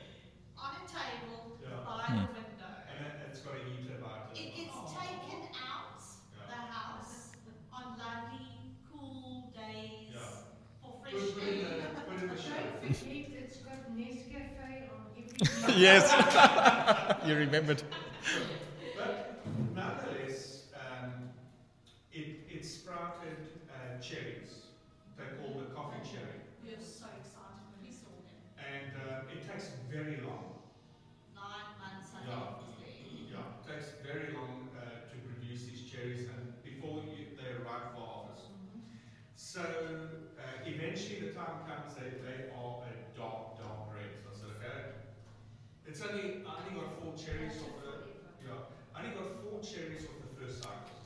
[0.54, 1.82] on a table, Yeah.
[1.82, 2.24] by Hmm.
[2.24, 2.72] the window.
[2.88, 4.38] And it, it's got a heater about it.
[4.38, 5.98] It gets taken out
[6.46, 7.34] the house
[7.74, 8.46] on lovely,
[8.88, 10.46] cool days Yeah.
[10.80, 11.90] for Put, fresh put, in air.
[11.94, 12.96] the, put in the Don't shade.
[12.96, 15.73] forget, it's got Nescafe on every.
[15.84, 17.16] Yes.
[17.26, 17.82] you remembered.
[18.96, 19.44] But
[19.74, 21.12] nonetheless, um,
[22.12, 23.36] it, it sprouted
[23.68, 24.64] uh, cherries.
[25.16, 26.40] They call the coffee cherry.
[26.64, 28.40] We were so excited when we saw them.
[28.56, 30.56] And uh, it takes very long.
[31.36, 32.56] Nine months, I Yeah.
[32.64, 33.36] think, it was there.
[33.36, 37.92] Yeah, it takes very long uh, to produce these cherries and before you, they're ripe
[37.92, 38.48] for harvest.
[39.36, 44.10] So uh, eventually the time comes they, they are a dark, dark red.
[44.18, 44.80] So I said, okay,
[45.86, 47.94] it's only, I only got four cherries of the,
[48.42, 48.66] yeah,
[48.96, 50.98] I only got four cherries of the first cycle.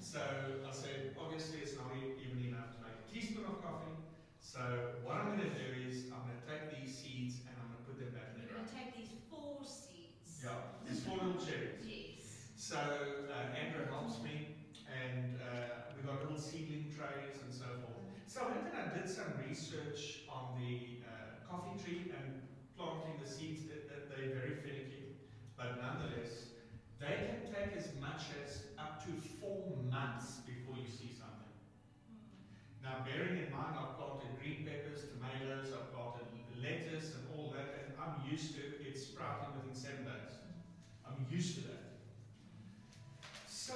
[0.00, 0.22] So
[0.64, 3.92] I said, obviously it's not e- even enough to make a teaspoon of coffee.
[4.40, 4.60] So
[5.04, 7.82] what I'm going to do is I'm going to take these seeds and I'm going
[7.82, 8.72] to put them back in the You're going ground.
[8.72, 10.40] to take these four seeds.
[10.40, 11.82] Yeah, these four little cherries.
[11.84, 12.24] Yes.
[12.56, 14.54] So uh, Andrew helps me,
[14.86, 18.06] and uh, we got little seedling trays and so forth.
[18.30, 22.38] So I went and I did some research on the uh, coffee tree and
[22.78, 23.66] planting the seeds.
[23.66, 25.18] That, that they're very finicky,
[25.58, 26.54] but nonetheless,
[27.02, 29.10] they can take as much as up to
[29.42, 31.50] four months before you see something.
[32.82, 36.26] Now, bearing in mind, I've planted green peppers, tomatoes, I've planted
[36.62, 40.38] lettuce, and all that, and I'm used to it sprouting within seven days.
[41.02, 41.82] I'm used to that.
[43.48, 43.74] So,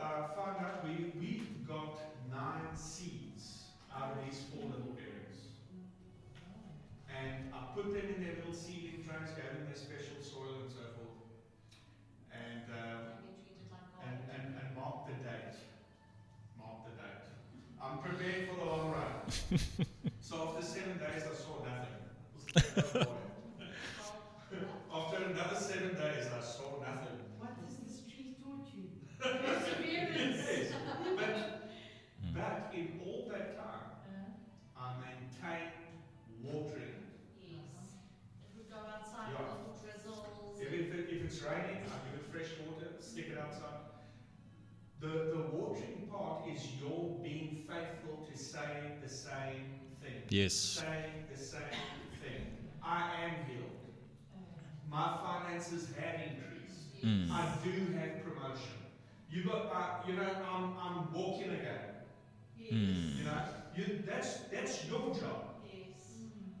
[0.00, 1.98] uh, found out we, we got
[2.30, 5.50] nine seeds out of these four little berries.
[7.08, 10.70] And I put them in their little seeding trays, gave them their special soil and
[10.70, 11.18] so forth.
[12.32, 14.30] And, uh, They get treated like and, gold.
[14.34, 15.58] and, and mark the date.
[16.58, 17.26] Mark the date.
[17.82, 19.14] I'm prepared for the long run.
[20.20, 23.06] So after seven days, I saw nothing.
[24.94, 27.18] after another seven days, I saw nothing.
[27.38, 28.84] What has this tree taught you?
[29.18, 30.44] Perseverance.
[30.48, 30.72] Yes.
[31.16, 35.72] But, but in all that time, Uh, I maintained
[36.42, 37.02] watering.
[37.40, 37.98] Yes.
[38.44, 39.42] It would go outside, Yeah.
[39.42, 40.60] little drizzles.
[40.60, 43.80] If, it, if it's raining, I give it fresh water, stick it outside.
[45.00, 50.22] The, the watering part is your being faithful to say the same thing.
[50.28, 50.54] Yes.
[50.54, 51.60] Say the same
[52.22, 52.46] thing.
[52.82, 53.64] I am healed.
[54.90, 57.04] My finances have increased.
[57.04, 57.30] Mm.
[57.30, 58.78] I do have promotion.
[59.30, 61.80] You got, uh, you know, I'm, I'm walking again.
[62.58, 62.72] Yes.
[62.72, 63.18] Mm.
[63.18, 63.42] You know,
[63.76, 65.60] you, that's, that's your job.
[65.64, 66.00] Yes.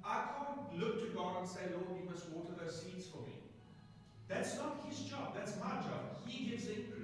[0.04, 3.32] I can't look to God and say, Lord, you must water those seeds for me.
[4.28, 5.34] That's not his job.
[5.34, 6.20] That's my job.
[6.26, 6.97] He gives increase.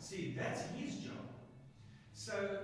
[0.00, 1.28] See, that's his job.
[2.14, 2.58] So,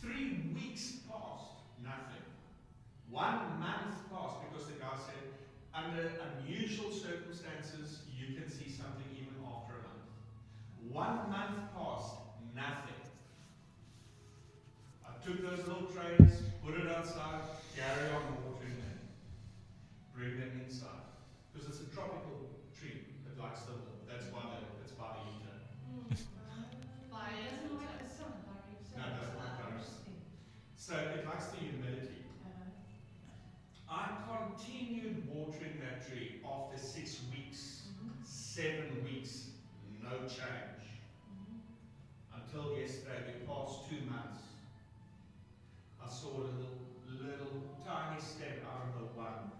[0.00, 2.22] three weeks passed, nothing.
[3.10, 5.32] One month passed because the guy said,
[5.74, 10.12] under unusual circumstances, you can see something even after a month.
[10.92, 12.14] One month passed,
[12.54, 13.00] nothing.
[15.08, 17.42] I took those little trays, put it outside,
[17.74, 19.00] carry on watering them,
[20.14, 21.08] bring them inside.
[21.52, 23.08] Because it's a tropical tree.
[23.26, 24.08] It likes the warmth.
[24.08, 25.41] That's why the, it's by the
[28.96, 29.52] No, doesn't like.
[30.76, 32.24] So it likes the humidity.
[33.88, 37.82] I continued watering that tree after six weeks,
[38.24, 39.50] seven weeks,
[40.02, 40.82] no change.
[42.34, 44.42] Until yesterday, we passed two months.
[46.04, 49.52] I saw a little, little tiny step out of the one.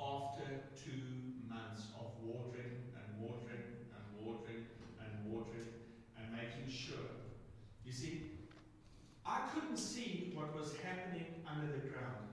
[0.00, 1.02] After two
[1.48, 4.64] months of watering and watering and watering
[4.98, 5.68] and watering
[6.16, 7.10] and making sure.
[7.83, 8.22] You see,
[9.24, 12.26] I couldn't see what was happening under the ground.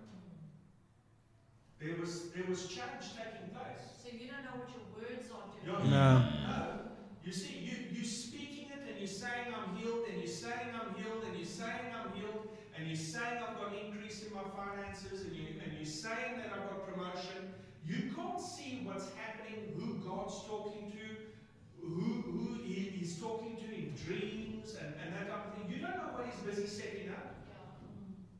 [1.79, 3.83] There was there was change taking place.
[4.01, 5.85] So you don't know what your words are doing.
[5.85, 6.19] You're- No.
[6.19, 6.79] no.
[7.23, 10.93] You see, you you speaking it and you're saying I'm healed, and you're saying I'm
[10.95, 15.21] healed, and you're saying I'm healed, and you're saying I've got increase in my finances,
[15.25, 17.53] and you and you're saying that I've got promotion.
[17.85, 21.05] You can't see what's happening, who God's talking to,
[21.87, 24.50] who who he, he's talking to in dreams
[24.81, 25.69] and, and that type of thing.
[25.69, 27.35] You don't know what he's busy setting up.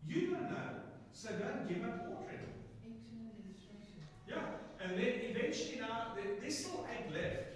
[0.07, 0.69] You don't know.
[1.13, 2.49] So don't give up watering.
[2.81, 4.01] excellent.
[4.27, 7.47] Yeah, and then eventually now there, there's still eight left.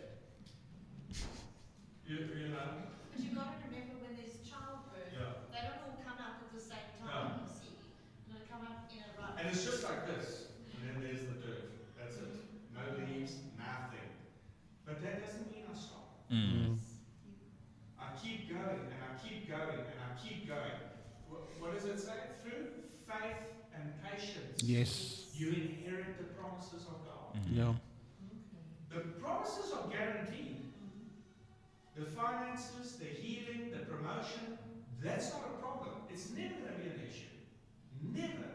[2.06, 2.86] You, you know?
[3.12, 5.42] But you've got to remember when there's childbirth, Yeah.
[5.50, 7.74] they don't all come out at the same time, you see.
[8.30, 9.34] They come out in a row.
[9.42, 10.54] And it's just like this.
[10.78, 11.74] And then there's the dirt.
[11.98, 12.30] That's it.
[12.78, 14.14] No leaves, nothing.
[14.86, 16.30] But that doesn't mean I stop.
[16.30, 16.78] Mm.
[18.26, 20.80] I keep going and I keep going and I keep going.
[21.30, 22.14] What, what does it say?
[22.44, 22.68] Through
[23.08, 23.38] faith
[23.76, 25.26] and patience, Yes.
[25.36, 27.38] you inherit the promises of God.
[27.52, 27.74] Yeah.
[28.90, 30.58] The promises are guaranteed.
[31.96, 34.58] The finances, the healing, the promotion,
[35.04, 35.94] that's not a problem.
[36.10, 37.30] It's never going to be an issue.
[38.12, 38.50] Never.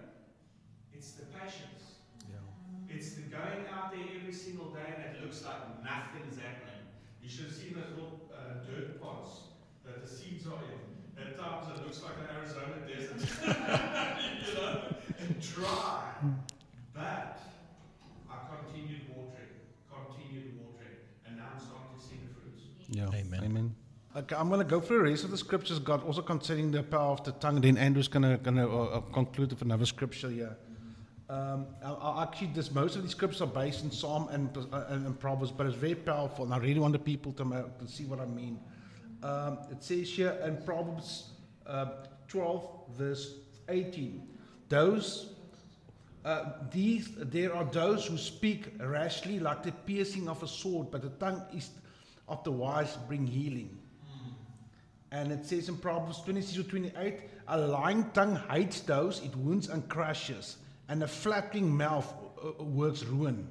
[0.93, 2.03] It's the patience.
[2.29, 2.95] Yeah.
[2.95, 6.83] It's the going out there every single day and it looks like nothing's happening.
[7.23, 9.50] You should have seen those little uh, dirt pots
[9.85, 11.23] that the seeds are in.
[11.23, 13.21] At times it looks like an Arizona desert.
[14.47, 14.83] you know,
[15.19, 16.03] and dry.
[16.95, 17.41] But
[18.31, 19.55] I continued watering,
[19.91, 22.63] continued watering, and now I'm starting to see the fruits.
[22.89, 23.19] Yeah.
[23.19, 23.45] Amen.
[23.45, 23.75] Amen.
[24.17, 26.83] Okay, I'm going to go through the rest of the scriptures, God, also concerning the
[26.83, 27.61] power of the tongue.
[27.61, 30.57] Then Andrew's going to going to uh, uh, conclude with another scripture here.
[31.29, 34.87] Um, I, I actually, this, most of these scripts are based in Psalm and, uh,
[34.89, 37.63] and, and Proverbs, but it's very powerful, and I really want the people to, ma-
[37.79, 38.59] to see what I mean.
[39.23, 41.31] Um, it says here in Proverbs
[41.67, 41.87] uh,
[42.29, 43.35] 12, verse
[43.69, 44.27] 18,
[44.69, 45.35] those
[46.25, 51.01] uh, these there are those who speak rashly like the piercing of a sword, but
[51.01, 51.71] the tongue is
[52.29, 53.79] of the wise bring healing.
[55.13, 59.69] And it says in Proverbs 26 to 28, a lying tongue hates those it wounds
[59.69, 60.59] and crushes,
[60.89, 62.13] and a flattering mouth
[62.45, 63.49] uh, works ruin.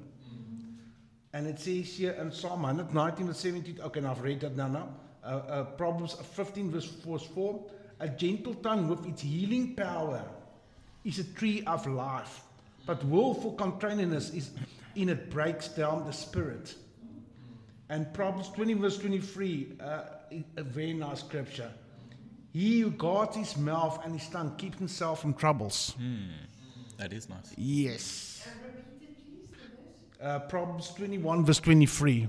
[1.32, 4.68] And it says here in Psalm 119 verse 17, okay, I've read that now.
[4.68, 4.88] now.
[5.22, 6.86] Uh, uh, Proverbs 15 verse
[7.34, 7.64] 4,
[8.00, 10.24] a gentle tongue with its healing power
[11.04, 12.42] is a tree of life,
[12.86, 14.50] but willful contrariness is
[14.96, 16.74] in it breaks down the spirit.
[17.88, 20.02] And Proverbs 20 verse 23, uh,
[20.56, 21.70] a very nice scripture.
[22.52, 25.94] He who guards his mouth and his tongue keeps himself from troubles.
[26.98, 27.54] That is nice.
[27.56, 28.46] Yes.
[30.20, 32.28] Uh, Proverbs 21, verse 23.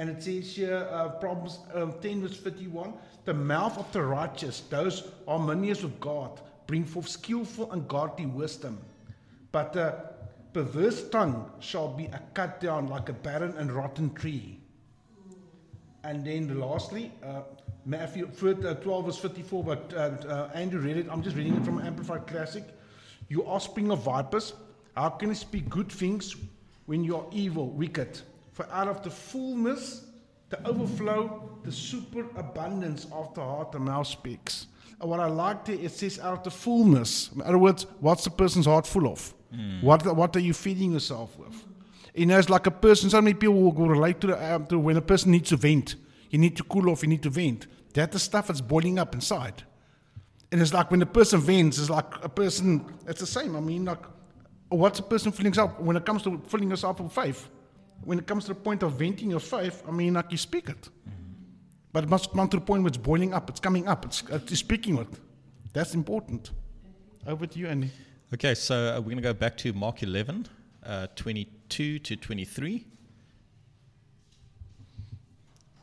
[0.00, 2.94] And it says here, uh, Proverbs um, 10, verse 51
[3.26, 8.78] The mouth of the righteous, those harmonious with God, bring forth skillful and godly wisdom.
[9.52, 9.94] But the
[10.54, 14.58] perverse tongue shall be a cut down like a barren and rotten tree.
[16.02, 17.42] And then lastly, uh,
[17.84, 21.08] Matthew 4, uh, 12 verse 54, but uh, uh, Andrew read it.
[21.10, 22.64] I'm just reading it from Amplified Classic.
[23.28, 24.54] You offspring of vipers,
[24.96, 26.36] how can you speak good things
[26.86, 28.22] when you are evil, wicked?
[28.52, 30.04] For out of the fullness,
[30.48, 34.66] the overflow, the superabundance of the heart, the mouth speaks.
[35.00, 37.30] And what I like there, it says out of the fullness.
[37.34, 39.34] In other words, what's the person's heart full of?
[39.80, 41.64] What, what are you feeding yourself with?
[42.14, 44.78] You know, it's like a person, so many people will, relate to, the, um, to
[44.78, 45.94] when a person needs to vent.
[46.30, 47.66] You need to cool off, you need to vent.
[47.94, 49.62] That's the stuff that's boiling up inside.
[50.52, 53.56] And it's like when a person vents, it's like a person, it's the same.
[53.56, 54.02] I mean, like,
[54.68, 57.48] what's a person filling up when it comes to filling yourself with faith?
[58.02, 60.68] When it comes to the point of venting your faith, I mean, like you speak
[60.68, 60.88] it.
[61.92, 64.22] But it must come to the point where it's boiling up, it's coming up, it's,
[64.30, 65.08] it's speaking it.
[65.72, 66.50] That's important.
[67.26, 67.90] Over to you, Andy.
[68.32, 70.46] Okay, so uh, we're going to go back to Mark 11,
[70.84, 72.86] uh, 22 to 23.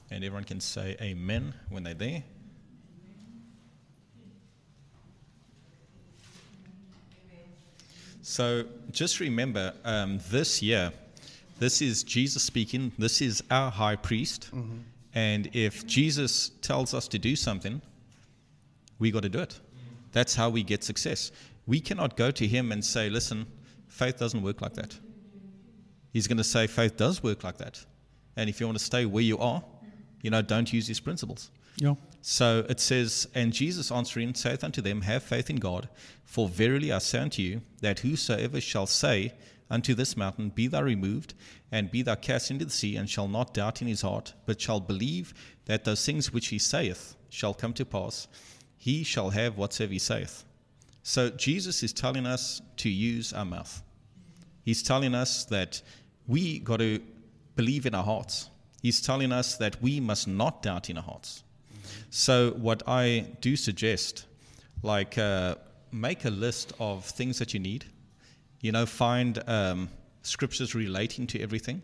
[0.10, 2.24] And everyone can say amen when they're there.
[8.22, 10.92] So just remember, um, this year,
[11.60, 12.92] this is Jesus speaking.
[12.98, 14.50] This is our high priest.
[14.54, 14.78] Mm-hmm.
[15.14, 17.82] And if Jesus tells us to do something,
[19.00, 19.60] we got to do it.
[20.12, 21.32] That's how we get success.
[21.66, 23.48] We cannot go to him and say, listen,
[23.88, 24.98] faith doesn't work like that.
[26.14, 27.84] He's going to say, faith does work like that.
[28.36, 29.64] And if you want to stay where you are,
[30.22, 31.52] you know, don't use these principles.
[31.78, 31.96] Yeah.
[32.22, 35.90] So it says, And Jesus answering saith unto them, Have faith in God,
[36.26, 39.34] for verily I say unto you, that whosoever shall say
[39.70, 41.34] unto this mountain, Be thou removed,
[41.72, 44.62] and be thou cast into the sea, and shall not doubt in his heart, but
[44.62, 45.34] shall believe
[45.66, 48.28] that those things which he saith shall come to pass,
[48.78, 50.46] he shall have whatsoever he saith.
[51.04, 53.82] So Jesus is telling us to use our mouth.
[54.64, 55.82] He's telling us that
[56.28, 57.02] we got to
[57.56, 58.50] believe in our hearts.
[58.82, 61.44] He's telling us that we must not doubt in our hearts.
[62.10, 64.26] So, what I do suggest,
[64.84, 65.56] like, uh,
[65.92, 67.86] make a list of things that you need.
[68.62, 69.90] You know, find um,
[70.24, 71.82] scriptures relating to everything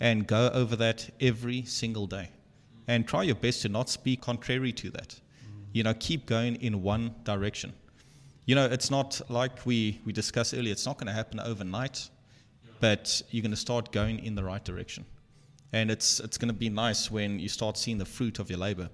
[0.00, 2.30] and go over that every single day.
[2.88, 5.20] And try your best to not speak contrary to that.
[5.72, 7.72] You know, keep going in one direction.
[8.46, 12.08] You know, it's not like we, we discussed earlier, it's not going to happen overnight,
[12.80, 15.04] but you're going to start going in the right direction.
[15.72, 18.60] And it's, it's going to be nice when you start seeing the fruit of your
[18.60, 18.88] labor.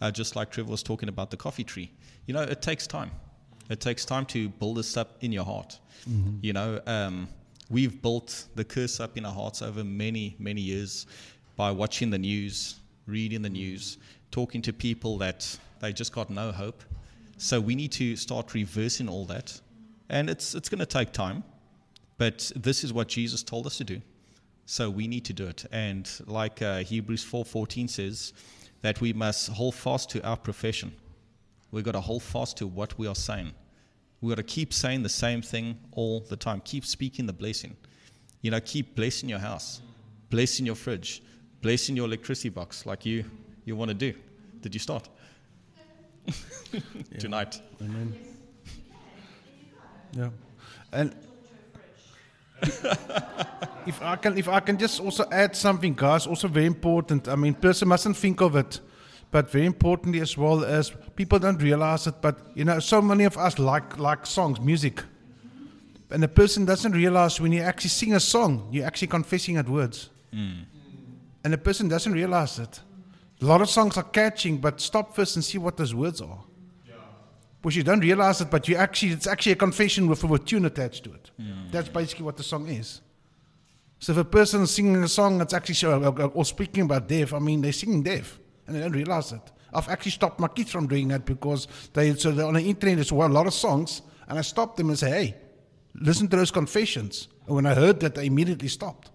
[0.00, 1.92] Uh, just like Trevor was talking about the coffee tree.
[2.26, 3.10] You know, it takes time.
[3.70, 5.78] It takes time to build this up in your heart.
[6.42, 7.28] You know, um,
[7.70, 11.06] we've built the curse up in our hearts over many, many years
[11.56, 13.98] by watching the news, reading the news,
[14.30, 16.82] talking to people that they just got no hope.
[17.38, 19.60] So we need to start reversing all that.
[20.08, 21.42] And it's, it's going to take time,
[22.18, 24.00] but this is what Jesus told us to do.
[24.66, 25.64] So we need to do it.
[25.72, 28.32] And like uh, Hebrews 4:14 says,
[28.84, 30.92] that we must hold fast to our profession.
[31.74, 33.52] We've got to hold fast to what we are saying.
[34.20, 36.62] We've got to keep saying the same thing all the time.
[36.64, 37.76] Keep speaking the blessing.
[38.42, 39.80] You know, keep blessing your house,
[40.30, 41.20] blessing your fridge,
[41.62, 43.24] blessing your electricity box like you,
[43.64, 44.14] you want to do.
[44.60, 45.08] Did you start?
[47.18, 47.60] Tonight.
[47.82, 48.14] Amen.
[50.12, 50.30] Yeah.
[50.92, 51.12] And
[52.62, 57.26] if I can, if I can just also add something, guys, also very important.
[57.26, 58.78] I mean, person mustn't think of it,
[59.34, 62.14] but very importantly as well as people don't realize it.
[62.22, 65.02] But you know, so many of us like like songs, music,
[66.10, 69.68] And the person doesn't realize when you actually sing a song, you're actually confessing at
[69.68, 70.10] words.
[70.32, 70.60] Hmm.
[71.42, 72.80] And the person doesn't realize it.
[73.42, 76.40] A lot of songs are catching, but stop first and see what those words are.
[77.62, 80.64] which you don't realize it, but you actually it's actually a confession with a tune
[80.64, 81.24] attached to it.
[81.40, 81.70] Hmm.
[81.72, 82.88] That's basically what the song is.
[83.98, 85.78] So if a person is singing a song that's actually
[86.38, 89.42] or speaking about death, I mean they're singing deaf and they don't realize it.
[89.72, 93.10] I've actually stopped my kids from doing that because they so on the internet there's
[93.10, 95.34] a lot of songs and I stopped them and say, hey,
[95.94, 97.28] listen to those confessions.
[97.46, 99.10] And when I heard that, I immediately stopped.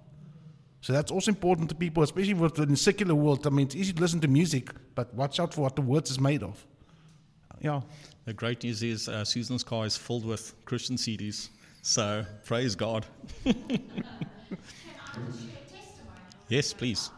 [0.81, 3.45] So that's also important to people, especially with the secular world.
[3.45, 6.09] I mean, it's easy to listen to music, but watch out for what the words
[6.09, 6.65] is made of.
[7.59, 7.81] Yeah.
[8.25, 11.49] The great news is uh, Susan's car is filled with Christian CDs.
[11.81, 13.05] So praise God.
[13.43, 15.89] Can I just share testimony?
[16.47, 17.09] Yes, please.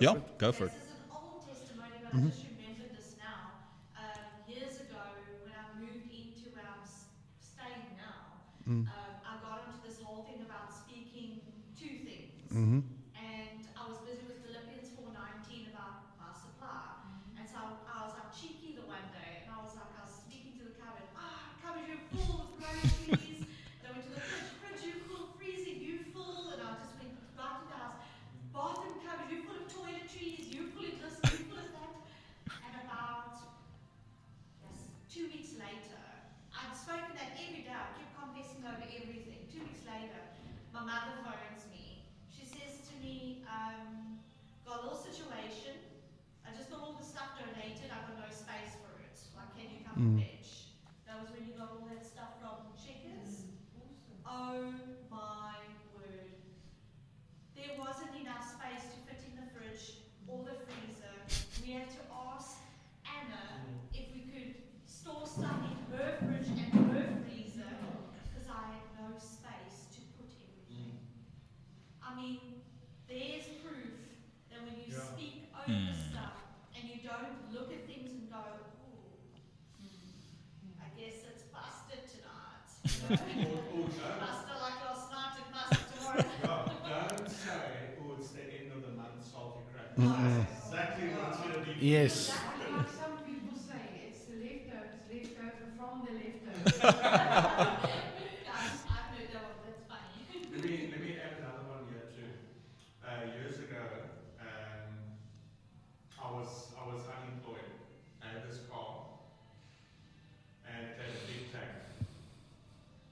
[0.00, 0.72] Yeah, go for it.
[0.72, 3.68] This is an old but I just remembered this now.
[3.96, 5.02] Um, years ago,
[5.44, 10.24] when I moved into where I'm s- staying now, um, I got into this whole
[10.28, 11.40] thing about speaking
[11.76, 12.48] two things.
[13.16, 17.04] And I was busy with Philippians 4.19 about my supply.
[17.36, 20.14] And so I was like cheeky the one day, and I was like, I was
[20.24, 23.44] speaking to the cupboard, ah, cupboard, you're full of groceries.
[23.44, 26.52] and I went to the fridge, fridge, you full, freezer, you full.
[26.56, 28.00] And I just went right to the house,
[28.52, 31.94] bathroom cupboard, you full of toiletries, you full of this, you full of that.
[32.64, 33.38] And about
[34.64, 34.76] yes,
[35.12, 36.00] two weeks later,
[36.52, 37.72] I'd spoken that every day.
[37.76, 39.46] I kept confessing over everything.
[39.52, 40.20] Two weeks later,
[40.74, 42.02] my mother phones me.
[42.32, 44.18] She says to me, um,
[44.66, 45.76] got a little situation.
[46.44, 47.88] I just got all the stuff donated.
[47.92, 49.16] I got no space for it.
[49.36, 50.72] Like, can you come and fetch?
[51.06, 53.44] That was when you got all that stuff from Checkers.
[54.24, 54.72] Oh
[55.12, 55.56] my
[55.96, 56.32] word.
[57.56, 61.16] There wasn't enough space to fit in the fridge or the freezer.
[61.64, 62.02] We had to
[62.32, 62.56] ask
[63.04, 63.60] Anna
[63.92, 64.54] if we could
[64.86, 67.72] store stuff in her fridge and her freezer
[68.32, 70.96] because I had no space to put everything.
[72.00, 72.64] I mean,
[73.08, 73.96] there's proof
[74.52, 75.04] that when you Yeah.
[75.12, 76.36] speak over stuff
[76.76, 79.12] and you don't look at things and go, ooh,
[80.80, 82.68] I guess it's busted tonight.
[82.84, 83.52] You know?
[83.52, 86.24] Or, or don't, Busted like last night, it busted tomorrow.
[86.88, 89.92] yeah, don't say, oh, it's the end of the month, salty crack.
[89.96, 91.74] That's exactly what it's going to be.
[91.74, 92.28] for Yes.
[92.28, 93.80] Like like some people say,
[94.10, 96.80] it's the leftovers left over from the leftovers.
[96.84, 97.88] I've
[98.92, 100.12] I've heard that one, that's funny.
[100.52, 102.30] Let me, let me add another one here too.
[103.00, 103.08] Uh,
[103.40, 103.80] years ago,
[104.40, 104.90] um,
[106.20, 107.72] I was, I was unemployed.
[108.22, 109.06] I had this car
[110.68, 111.72] and it had a big tank.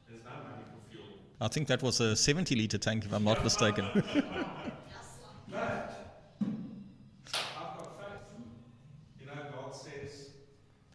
[0.06, 1.16] There's no money for fuel.
[1.40, 3.86] I think that was a 70 liter tank, if I'm not mistaken.
[5.48, 5.96] But
[7.32, 8.26] I've got faith.
[9.20, 10.30] You know, God says,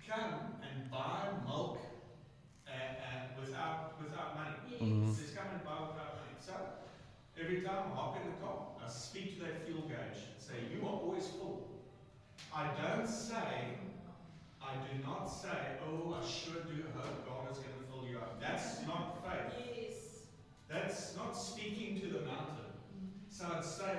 [0.08, 1.80] "Come and buy milk
[2.68, 6.54] uh, uh, without without money." He says, "Come and buy without money." So
[7.42, 10.56] every time I hop in the car, I speak to that fuel gauge and say,
[10.74, 11.70] "You are always full."
[12.54, 13.80] I don't say,
[14.62, 18.18] I do not say, "Oh, I sure do hope God is going to fill you
[18.18, 19.54] up." That's not faith.
[19.76, 20.28] Yes.
[20.70, 22.70] That's not speaking to the mountain.
[23.30, 23.98] So I'd say,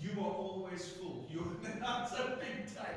[0.00, 1.26] you are always full.
[1.30, 1.44] You're
[1.80, 2.96] not a big tank.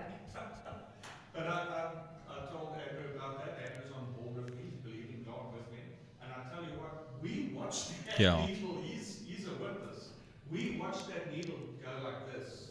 [1.34, 1.91] but I, I,
[2.31, 3.59] I told Andrew about that.
[3.61, 5.84] Andrew's on board with me, believing God with me.
[6.23, 8.45] And I tell you what, we watched that Yeah.
[8.45, 8.81] needle.
[8.86, 10.09] He's, he's a witness.
[10.49, 12.69] We watched that needle go like this.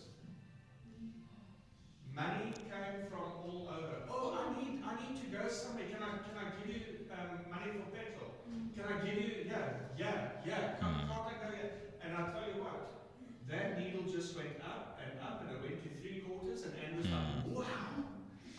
[2.15, 4.05] Money came from all over.
[4.11, 5.85] Oh, I need, I need to go somewhere.
[5.89, 6.83] Can I, can I give you
[7.13, 8.33] um, money for petrol?
[8.77, 9.31] Can I give you?
[9.49, 10.77] Yeah, yeah, yeah.
[10.81, 11.71] Can't, can't I go here?
[12.05, 13.09] And I tell you what,
[13.49, 16.65] that needle just went up and up, and it went to three quarters.
[16.69, 18.05] And Andrew's like, "Wow,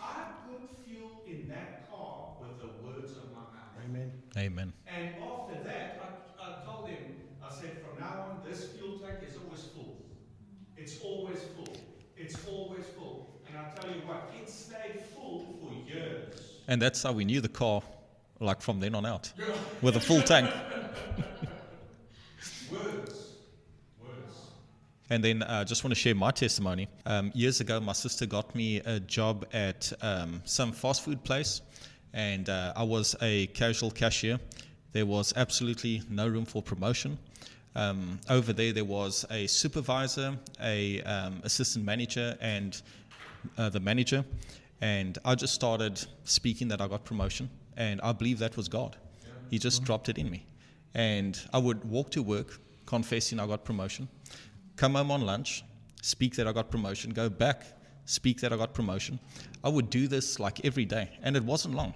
[0.01, 4.11] I put fuel in that car with the words of my mouth." Amen.
[4.37, 4.73] Amen.
[4.89, 6.01] And after that,
[6.41, 10.01] I, I told him, I said, from now on, this fuel tank is always full.
[10.77, 11.77] It's always full.
[12.17, 13.29] It's always full.
[13.47, 16.33] And I tell you what, it stayed full for years.
[16.67, 17.81] And that's how we knew the car,
[18.39, 19.31] like from then on out,
[19.81, 20.49] with a full tank.
[22.71, 23.33] Words.
[24.01, 24.37] Words.
[25.09, 26.87] And then I uh, just want to share my testimony.
[27.05, 31.61] Um, years ago, my sister got me a job at um, some fast food place,
[32.13, 34.39] and uh, I was a casual cashier.
[34.93, 37.17] There was absolutely no room for promotion.
[37.75, 42.79] Um, over there, there was a supervisor, a um, assistant manager, and
[43.57, 44.23] uh, the manager.
[44.81, 48.97] And I just started speaking that I got promotion, and I believe that was God.
[49.49, 50.45] He just dropped it in me.
[50.93, 54.07] And I would walk to work confessing I got promotion,
[54.75, 55.63] come home on lunch,
[56.01, 57.63] speak that I got promotion, go back,
[58.05, 59.19] speak that I got promotion.
[59.63, 61.93] I would do this like every day, and it wasn't long.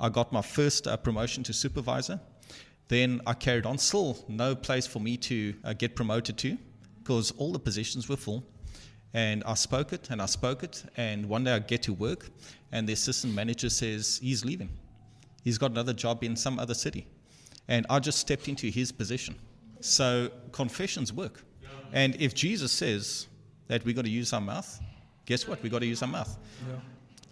[0.00, 2.20] I got my first uh, promotion to supervisor.
[2.88, 3.78] Then I carried on.
[3.78, 6.58] Still, no place for me to uh, get promoted to
[6.98, 8.44] because all the positions were full.
[9.16, 10.84] And I spoke it and I spoke it.
[10.98, 12.28] And one day I get to work,
[12.70, 14.68] and the assistant manager says he's leaving.
[15.42, 17.06] He's got another job in some other city.
[17.66, 19.34] And I just stepped into his position.
[19.80, 21.42] So confessions work.
[21.92, 23.28] And if Jesus says
[23.68, 24.80] that we've got to use our mouth,
[25.24, 25.62] guess what?
[25.62, 26.36] We've got to use our mouth.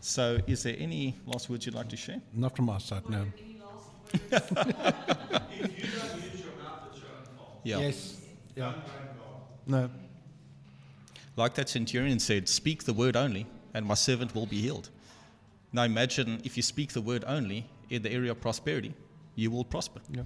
[0.01, 2.21] So, is there any last words you'd like to share?
[2.33, 3.27] Not from our side, no.
[3.27, 4.41] If you use
[6.45, 7.11] your mouth, it's your
[7.41, 7.61] own.
[7.63, 7.79] Yeah.
[7.79, 8.21] Yes.
[8.55, 8.65] Yeah.
[8.65, 9.91] Don't blame God.
[9.91, 9.91] No.
[11.37, 14.91] Like that centurion said, speak the word only, and my servant will be healed.
[15.73, 18.95] Now imagine if you speak the word only in the area of prosperity,
[19.35, 20.01] you will prosper.
[20.11, 20.23] Yeah.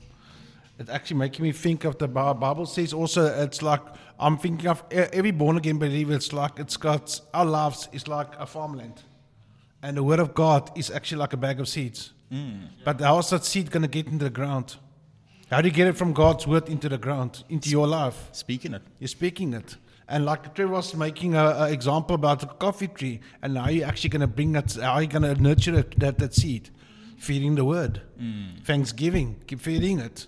[0.78, 3.80] It actually making me think of the Bible says also it's like
[4.20, 6.12] I'm thinking of every born again believer.
[6.14, 9.02] It's like it's got our lives is like a farmland,
[9.82, 12.12] and the word of God is actually like a bag of seeds.
[12.30, 12.68] Mm.
[12.84, 14.76] But how's that seed gonna get into the ground?
[15.50, 18.28] How do you get it from God's word into the ground, into your life?
[18.32, 18.82] Speaking it.
[19.00, 19.76] You're speaking it.
[20.08, 24.10] And like Trevor was making an example about the coffee tree, and how you actually
[24.10, 26.70] going to bring that, how are you going to nurture it, that, that seed?
[27.18, 28.00] Feeding the word.
[28.18, 28.64] Mm.
[28.64, 30.26] Thanksgiving, keep feeding it.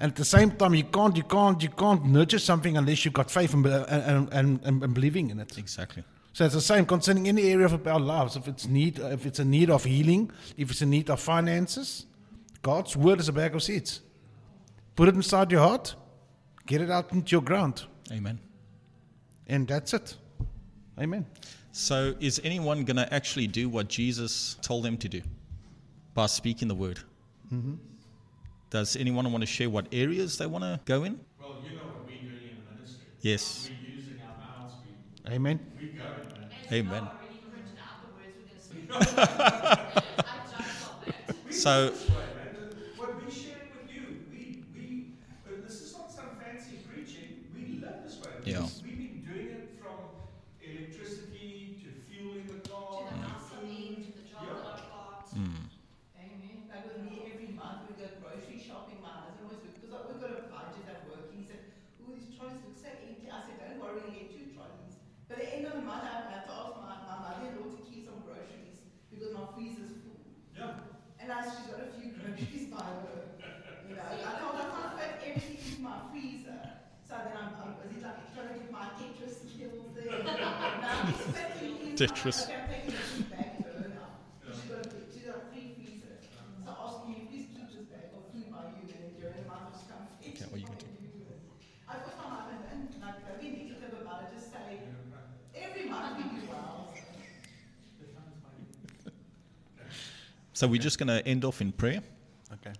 [0.00, 3.14] And at the same time, you can't, you can't, you can't nurture something unless you've
[3.14, 5.56] got faith and, and, and, and, and believing in it.
[5.56, 6.04] Exactly.
[6.32, 8.36] So it's the same concerning any area of our lives.
[8.36, 12.06] If it's need, if it's a need of healing, if it's a need of finances,
[12.62, 14.00] God's word is a bag of seeds.
[14.94, 15.94] Put it inside your heart,
[16.66, 18.40] get it out into your ground, Amen.
[19.50, 20.16] And that's it.
[20.98, 21.26] Amen.
[21.72, 25.20] So, is anyone going to actually do what Jesus told them to do
[26.14, 27.00] by speaking the word?
[27.52, 27.74] Mm-hmm.
[28.70, 31.18] Does anyone want to share what areas they want to go in?
[31.40, 33.06] Well, you know what we're doing in the ministry.
[33.20, 33.68] Yes.
[33.68, 34.74] We're using our mouths.
[35.28, 35.60] We, Amen.
[35.78, 36.04] we go,
[36.70, 36.74] in.
[36.74, 37.02] Amen.
[37.02, 37.36] We
[38.62, 39.10] speak this way, man.
[48.46, 48.70] Amen.
[48.70, 48.79] already printed
[63.90, 64.94] I said, "Don't worry, we'll get two trolleys."
[65.26, 67.82] But at the end of the month, I have to ask my, my mother-in-law to
[67.82, 70.22] keep some groceries because my freezer's full.
[70.54, 70.78] Yeah.
[71.18, 73.34] And I, she's got a few groceries by her.
[73.90, 76.62] You know, I told her I can't fit everything into my freezer.
[77.02, 80.22] So then I'm, I'm busy like trying to get my Tetris skills there.
[80.86, 81.98] now it's fitting in.
[81.98, 82.46] Tetris.
[82.46, 84.10] My, okay, I'm taking a big bag to her now.
[84.46, 86.14] She's got a big, she's got a free freezer.
[86.62, 89.46] So asking you, please keep this bag of food by you and then during the
[89.50, 91.00] month of come fetch Okay, what are you gonna do?
[91.90, 94.78] I put my mother in, like, don't be negative about it, just say,
[95.58, 96.94] every month we do well.
[100.60, 102.02] So, we're just going to end off in prayer.
[102.52, 102.74] Okay.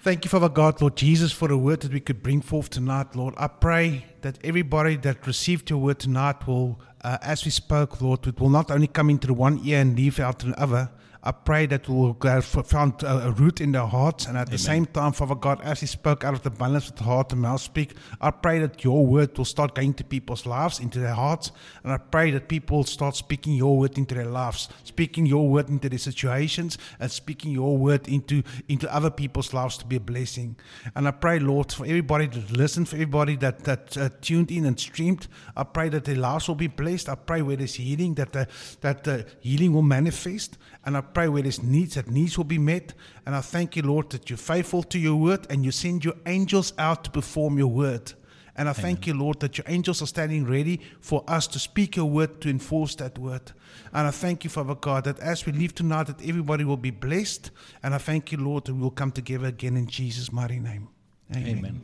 [0.00, 3.14] Thank you, Father God, Lord Jesus, for the word that we could bring forth tonight,
[3.14, 3.34] Lord.
[3.36, 8.26] I pray that everybody that received your word tonight will, uh, as we spoke, Lord,
[8.26, 10.90] it will not only come into the one ear and leave out the other.
[11.26, 11.86] I pray that
[12.20, 15.60] go for, found a, root in their hearts, and at the same time, Father God,
[15.62, 17.94] as He spoke out of the balance of the heart, and mouth speak.
[18.20, 21.50] I pray that Your word will start going to people's lives, into their hearts,
[21.82, 25.68] and I pray that people start speaking Your word into their lives, speaking Your word
[25.68, 30.00] into their situations, and speaking Your word into into other people's lives to be a
[30.00, 30.54] blessing.
[30.94, 34.64] And I pray, Lord, for everybody that listened, for everybody that that uh, tuned in
[34.64, 35.26] and streamed.
[35.56, 37.08] I pray that their lives will be blessed.
[37.08, 38.46] I pray where there's healing, that the,
[38.82, 40.56] that the healing will manifest.
[40.86, 42.94] And I pray where there's needs, that needs will be met.
[43.26, 46.14] And I thank you, Lord, that you're faithful to your word and you send your
[46.26, 48.12] angels out to perform your word.
[48.58, 51.96] And I thank you, Lord, that your angels are standing ready for us to speak
[51.96, 53.52] your word, to enforce that word.
[53.92, 56.90] And I thank you, Father God, that as we leave tonight, that everybody will be
[56.90, 57.50] blessed.
[57.82, 60.88] And I thank you, Lord, that we will come together again in Jesus' mighty name.
[61.34, 61.82] Amen.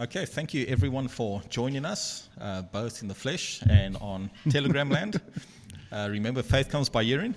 [0.00, 4.88] Okay, thank you everyone for joining us, uh, both in the flesh and on Telegram
[4.88, 5.20] land.
[5.92, 7.36] Uh, remember, faith comes by hearing.